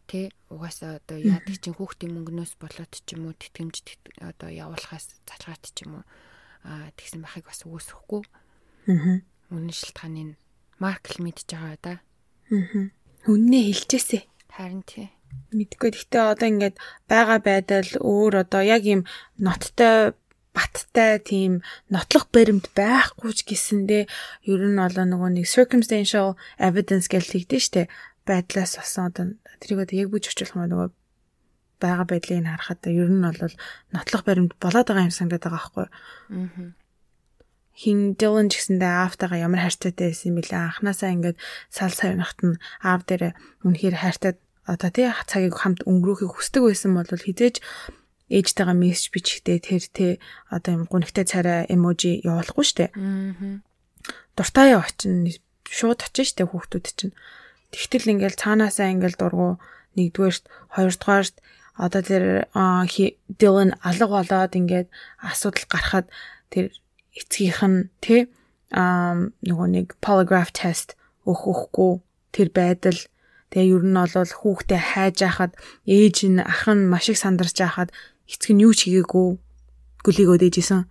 тэ 0.09 0.31
угаасаа 0.51 0.99
одоо 1.01 1.19
яадаг 1.19 1.57
чинь 1.61 1.77
хүүхдийн 1.77 2.13
мөнгнөөс 2.15 2.59
болоод 2.59 2.93
ч 2.93 3.09
юм 3.15 3.31
уу 3.31 3.35
тэтгэмж 3.37 3.77
одоо 4.21 4.51
явуулахаас 4.51 5.07
залгаад 5.29 5.63
ч 5.73 5.87
юм 5.87 6.03
уу 6.03 6.05
тэгсэн 6.99 7.23
бахыг 7.23 7.47
бас 7.47 7.63
үгүйсэхгүй. 7.67 8.23
Аа 8.91 9.23
үнэн 9.53 9.75
шилтгааны 9.75 10.39
маркл 10.81 11.19
мэдж 11.23 11.49
байгаа 11.53 11.79
да. 11.83 11.95
Аа 12.51 12.91
үннээ 13.29 13.63
хэлчихээсэ. 13.71 14.27
Харин 14.53 14.83
тий. 14.85 15.09
Мэдгүй. 15.53 15.91
Гэхдээ 15.97 16.23
одоо 16.33 16.49
ингээд 16.49 16.77
байгаа 17.09 17.41
байдал 17.41 17.91
өөр 18.01 18.45
одоо 18.45 18.63
яг 18.65 18.83
юм 18.85 19.09
ноттой 19.41 20.13
баттай 20.53 21.17
тийм 21.19 21.65
нотлох 21.89 22.29
баримт 22.29 22.69
байхгүй 22.77 23.33
ч 23.33 23.41
гэсэндээ 23.49 24.05
ер 24.53 24.63
нь 24.69 24.83
олоо 24.85 25.07
нөгөө 25.09 25.31
нэг 25.41 25.47
circumstantial 25.49 26.37
evidence 26.61 27.09
гэж 27.09 27.25
тэгдэж 27.33 27.63
штэ 27.65 27.83
байдлаас 28.27 28.79
болсон 28.79 29.05
одоо 29.11 29.25
тэрийг 29.61 29.85
одоо 29.85 29.97
яг 29.99 30.09
бүж 30.13 30.25
очлох 30.31 30.55
юм 30.55 30.69
нөгөө 30.71 30.89
байгаа 31.83 32.07
байдлыг 32.07 32.47
харахад 32.47 32.87
ер 32.87 33.11
нь 33.11 33.23
бол 33.23 33.55
нотлох 33.95 34.23
баримт 34.25 34.55
болоод 34.63 34.87
байгаа 34.87 35.09
юм 35.09 35.15
санагдаад 35.15 35.45
байгаа 35.45 35.59
байхгүй. 35.59 35.87
Аа. 35.91 36.71
Хин 37.73 38.15
Дилан 38.21 38.53
ч 38.53 38.61
гэсэндээ 38.61 38.93
аавтайгаа 38.93 39.49
ямар 39.49 39.65
хайртайтай 39.65 40.13
байсан 40.13 40.29
юм 40.31 40.37
бэлээ 40.39 40.61
анханасаа 40.61 41.11
ингээд 41.17 41.39
сал 41.73 41.91
сарнахт 41.91 42.39
нь 42.45 42.61
аав 42.85 43.01
дээр 43.09 43.33
үнэхээр 43.65 43.97
хайртай 43.99 44.33
одоо 44.69 44.91
тий 44.93 45.09
цагийг 45.27 45.57
хамт 45.59 45.81
өнгөрөөхийг 45.89 46.37
хүсдэг 46.37 46.63
байсан 46.63 46.93
бол 46.95 47.09
хизээж 47.09 47.65
ээжтэйгээ 48.31 48.77
мессеж 48.77 49.07
бичихтэй 49.11 49.59
тэр 49.59 49.83
те 49.89 50.07
одоо 50.53 50.71
юм 50.79 50.83
гунигтай 50.87 51.25
царай 51.27 51.67
эможи 51.69 52.23
явуулахгүй 52.23 52.65
штэ. 52.65 52.85
Аа. 52.95 53.61
Дуртай 54.37 54.77
яваачин 54.77 55.29
шууд 55.67 56.01
очин 56.07 56.27
штэ 56.29 56.49
хүүхдүүд 56.49 56.87
чинь. 56.97 57.17
Тэгтэл 57.73 58.13
ингээл 58.13 58.37
цаанаасаа 58.37 58.93
ингээл 58.93 59.17
дургу 59.19 59.59
нэгдүгээрт 59.97 60.45
хоёрдугаарт 60.77 61.37
одоо 61.77 62.03
тэр 62.05 62.25
Дилан 63.41 63.73
алга 63.81 64.07
болоод 64.07 64.53
ингээд 64.53 64.89
асуудал 65.25 65.67
гарахад 65.73 66.07
тэр 66.53 66.69
эцгийнх 67.17 67.61
нь 67.65 67.89
тэ 68.05 68.29
нөгөө 68.73 69.69
нэг 69.73 69.87
polygraph 70.05 70.53
test 70.53 70.97
өөх 71.25 71.43
өхгүй 71.49 71.93
тэр 72.33 72.49
байдал 72.53 73.01
тэгээ 73.53 73.73
ер 73.73 73.85
нь 73.85 73.97
бол 73.97 74.13
хүүхдээ 74.13 74.81
хайж 74.93 75.17
яхад 75.25 75.53
ээж 75.89 76.17
нь 76.29 76.41
ах 76.41 76.69
нь 76.69 76.89
маш 76.89 77.09
их 77.13 77.21
сандарч 77.21 77.57
яхад 77.61 77.93
эцэг 78.29 78.53
нь 78.53 78.65
юу 78.65 78.73
ч 78.73 78.89
хийгээгүй 78.89 79.29
гөлийгөөд 80.05 80.43
ээжсэн. 80.49 80.89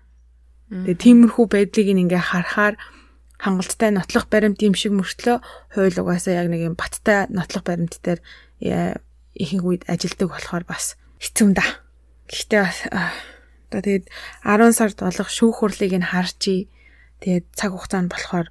Тэгээ 0.71 1.01
тиймэрхүү 1.03 1.45
байдлыг 1.51 1.87
ингээ 1.89 2.21
харахаар 2.21 2.75
хангалттай 3.41 3.89
нотлох 3.89 4.29
баримт 4.29 4.61
юм 4.61 4.77
шиг 4.77 4.93
мөртлөө 4.93 5.41
хууль 5.73 5.97
угаасаа 5.97 6.45
яг 6.45 6.47
нэг 6.53 6.61
юм 6.71 6.75
баттай 6.77 7.25
нотлох 7.33 7.65
баримт 7.65 7.97
дээр 8.05 8.21
ихэнх 8.61 9.65
үед 9.65 9.83
ажилдаг 9.89 10.29
болохоор 10.29 10.63
бас 10.69 10.95
хэцүү 11.17 11.45
юм 11.49 11.53
да. 11.57 11.65
Гэхдээ 12.29 12.61
бас 12.61 12.79
одоо 12.87 13.81
тэгээд 13.81 14.05
10 14.45 14.77
сард 14.77 14.97
болох 15.01 15.29
шүүх 15.33 15.65
хурлыг 15.65 15.93
нь 15.97 16.05
харчи. 16.05 16.69
Тэгээд 17.25 17.45
цаг 17.57 17.73
хугацаанд 17.73 18.13
болохоор 18.13 18.47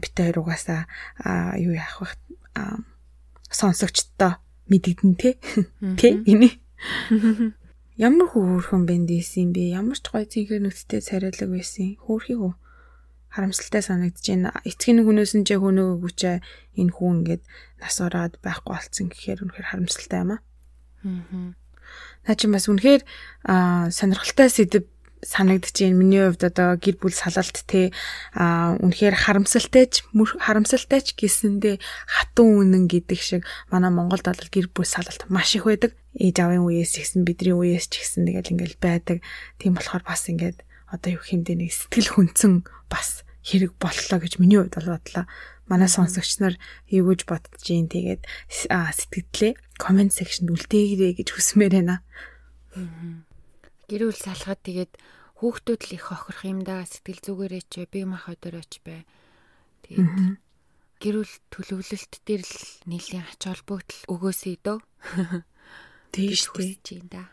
бит 0.00 0.14
хоёр 0.16 0.36
угаасаа 0.44 0.84
юу 1.56 1.72
яах 1.72 2.04
вэ? 2.04 2.12
сонсогчтой 3.48 4.36
мэдэгдэн 4.68 5.14
тий. 5.16 5.34
Тий 5.96 6.20
энэ. 6.28 6.58
Ямар 7.96 8.28
хөөрхөн 8.30 8.84
бэнд 8.84 9.10
ийсэн 9.10 9.50
бэ? 9.56 9.72
Ямар 9.72 9.98
ч 9.98 10.06
гоё 10.12 10.28
цэнхэр 10.28 10.62
нүцтэй 10.62 11.00
царайлаг 11.00 11.48
байсан. 11.48 11.96
Хөөрхий 12.04 12.36
хөө. 12.36 12.54
Харамсалтай 13.32 13.82
санагдаж 13.82 14.24
байна. 14.24 14.50
Эцгийн 14.64 15.04
хүнээс 15.04 15.32
нь 15.36 15.46
ч 15.46 15.56
хөнөөгөө 15.60 16.12
ч 16.16 16.22
энэ 16.80 16.92
хүн 16.94 17.24
ингээд 17.24 17.42
нас 17.80 17.96
ороод 18.00 18.40
байхгүй 18.40 18.72
болцсон 18.72 19.06
гэхээр 19.12 19.42
үнэхээр 19.44 19.70
харамсалтай 19.70 20.18
юм 20.24 20.30
аа. 20.36 20.40
Аа. 21.04 21.52
Наа 22.26 22.36
чи 22.36 22.46
бас 22.48 22.66
үнэхээр 22.68 23.02
сонирхолтой 23.92 24.48
сэдв 24.50 24.84
санагдаж 25.22 25.74
байна. 25.74 25.98
Миний 25.98 26.22
хувьд 26.22 26.44
одоо 26.44 26.76
гэр 26.78 26.96
бүл 26.98 27.14
салалт 27.14 27.64
те 27.66 27.90
а 28.34 28.76
үнэхээр 28.78 29.16
харамсалтайч 29.18 30.06
харамсалтайч 30.14 31.18
гэсэндээ 31.18 31.82
хатан 32.06 32.48
үнэн 32.62 32.84
гэдэг 32.86 33.18
шиг 33.18 33.42
манай 33.70 33.90
Монголд 33.90 34.26
бол 34.26 34.52
гэр 34.52 34.70
бүл 34.70 34.86
салалт 34.86 35.26
маш 35.26 35.54
их 35.58 35.66
байдаг 35.66 35.94
ээж 36.14 36.36
авын 36.42 36.66
үеэс 36.66 36.94
ч 36.94 36.96
гэсэн 37.02 37.22
бидний 37.26 37.54
үеэс 37.54 37.86
ч 37.90 38.02
гэсэн 38.02 38.26
тэгэл 38.26 38.52
ингээл 38.54 38.78
байдаг. 38.78 39.18
Тийм 39.58 39.74
болохоор 39.74 40.02
бас 40.06 40.26
ингээд 40.30 40.62
одоо 40.88 41.10
юу 41.16 41.24
хэмдэ 41.24 41.54
нэг 41.56 41.70
сэтгэл 41.72 42.08
хүнцэн 42.16 42.64
бас 42.88 43.24
хэрэг 43.44 43.76
боллоо 43.80 44.18
гэж 44.20 44.40
миний 44.40 44.60
хувьд 44.60 44.76
бол 44.76 44.96
бодлоо. 44.96 45.24
Манай 45.68 45.88
сонсогч 45.88 46.40
нар 46.40 46.54
юу 46.88 47.12
гэж 47.12 47.28
бодож 47.28 47.64
ийн 47.68 47.88
тэгээд 47.92 48.24
сэтгэлдээ 48.48 49.52
comment 49.76 50.12
section 50.12 50.48
үлдээгээрэй 50.48 51.12
гэж 51.20 51.28
хүсмээр 51.32 51.72
байна. 51.80 52.00
Гэр 53.88 54.08
бүл 54.08 54.20
салахад 54.20 54.60
тэгээд 54.64 54.92
хүүхдүүд 55.40 55.80
л 55.88 55.94
их 55.96 56.04
хохирох 56.08 56.42
юм 56.44 56.60
да 56.64 56.84
сэтгэл 56.84 57.20
зүгээрээ 57.24 57.64
ч 57.68 57.84
би 57.88 58.04
мах 58.08 58.28
өдөрөөч 58.32 58.72
бай. 58.84 59.04
Тэгээд 59.84 60.40
гэр 60.98 61.14
бүл 61.22 61.34
төлөвлөлт 61.52 62.14
дээр 62.26 62.42
л 62.42 62.56
нэлийн 62.90 63.24
ач 63.28 63.40
холбогдол 63.44 64.00
өгөөсэй 64.12 64.56
дөө. 64.64 64.80
Тийш 66.12 66.48
үү 66.52 66.80
да. 67.12 67.28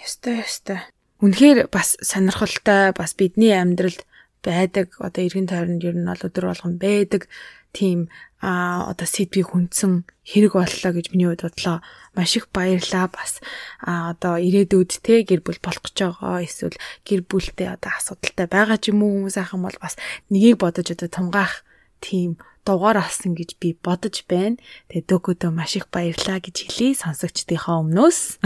Ястай 0.00 0.40
ястай. 0.40 0.80
Үнэхээр 1.22 1.70
бас 1.70 1.94
сонирхолтой 2.02 2.90
бас 2.96 3.14
бидний 3.14 3.54
амьдралд 3.54 4.02
байдаг. 4.42 4.96
Одоо 4.98 5.22
эргэн 5.24 5.46
тойронд 5.46 5.82
ер 5.84 5.94
нь 5.94 6.08
бол 6.08 6.26
өдөр 6.26 6.44
болгон 6.50 6.74
байдаг. 6.78 7.30
Тийм 7.74 8.10
а 8.44 8.92
одоо 8.92 9.08
сэдвийг 9.08 9.50
хүндсэн 9.50 10.04
хэрэг 10.22 10.52
боллоо 10.54 10.92
гэж 10.92 11.10
миний 11.10 11.26
хувьд 11.26 11.48
бодлоо. 11.48 11.78
Маш 12.14 12.36
их 12.36 12.46
баярлаа 12.52 13.08
бас 13.08 13.40
а 13.80 14.12
одоо 14.12 14.36
ирээдүйд 14.36 15.00
те 15.00 15.24
гэр 15.24 15.40
бүл 15.40 15.58
болох 15.64 15.82
гэж 15.82 15.96
байгаа 15.96 16.44
эсвэл 16.44 16.78
гэр 17.08 17.24
бүлтэй 17.24 17.72
одоо 17.72 17.90
асуудалтай 17.96 18.46
байгаа 18.46 18.78
ч 18.78 18.92
юм 18.92 19.02
уу 19.02 19.26
хүмүүс 19.26 19.36
ахын 19.40 19.64
бол 19.64 19.78
бас 19.80 19.96
нёгийг 20.28 20.60
бодож 20.60 20.92
одоо 20.92 21.08
тунгаах 21.08 21.64
тийм 22.00 22.38
дугаар 22.64 22.96
авсан 22.96 23.36
гэж 23.36 23.60
би 23.60 23.76
бодож 23.76 24.24
байна. 24.24 24.56
Тэгээ 24.88 25.04
дөгөөдөө 25.04 25.50
маш 25.52 25.76
их 25.76 25.92
баярлаа 25.92 26.40
гэж 26.40 26.56
хэлье 26.64 26.96
сонсогчдийнхаа 26.96 27.84
өмнөөс. 27.84 28.40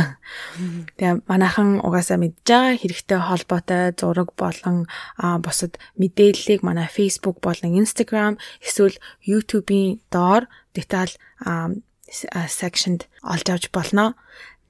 Тэгээ 0.98 1.22
манайхан 1.30 1.78
угаасаа 1.86 2.18
мэдж 2.18 2.42
байгаа 2.42 2.74
хэрэгтэй 2.82 3.20
холбоотой 3.22 3.94
зураг 3.94 4.34
болон 4.34 4.90
бусад 5.16 5.78
мэдээллийг 6.02 6.66
манай 6.66 6.90
Facebook 6.90 7.38
болон 7.38 7.78
Instagram 7.78 8.42
эсвэл 8.58 8.98
YouTube-ийн 9.22 10.02
доор 10.10 10.50
деталь 10.74 11.14
секшнд 12.10 13.06
олж 13.22 13.46
авч 13.46 13.70
болно. 13.70 14.18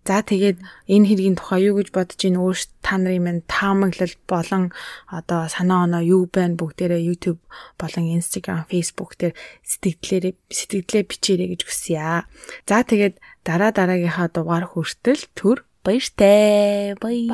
За 0.09 0.25
тэгээд 0.25 0.65
энэ 0.89 1.05
хэргийн 1.05 1.37
тухай 1.37 1.69
юу 1.69 1.77
гэж 1.77 1.93
бодож 1.93 2.21
ийн 2.25 2.41
өөрт 2.41 2.73
та 2.81 2.97
нарын 2.97 3.25
минь 3.29 3.43
таамаглал 3.45 4.17
болон 4.25 4.73
одоо 5.05 5.53
санаа 5.53 5.85
оноо 5.85 6.01
юу 6.01 6.25
байна 6.33 6.57
бүгдээрээ 6.57 7.05
YouTube 7.13 7.37
болон 7.77 8.17
Instagram, 8.17 8.65
Facebook 8.73 9.21
дээр 9.21 9.37
сэтгэлдээ 9.69 10.33
сэтгэлдээ 10.49 11.03
бичээрэй 11.05 11.49
гэж 11.53 11.61
хүсье. 11.69 12.25
За 12.65 12.77
тэгээд 12.89 13.21
дараа 13.45 13.69
дараагийнхаа 13.77 14.33
дугаар 14.33 14.65
хүртэл 14.65 15.29
төр 15.37 15.69
баяртай. 15.85 16.97
Бай. 16.97 17.29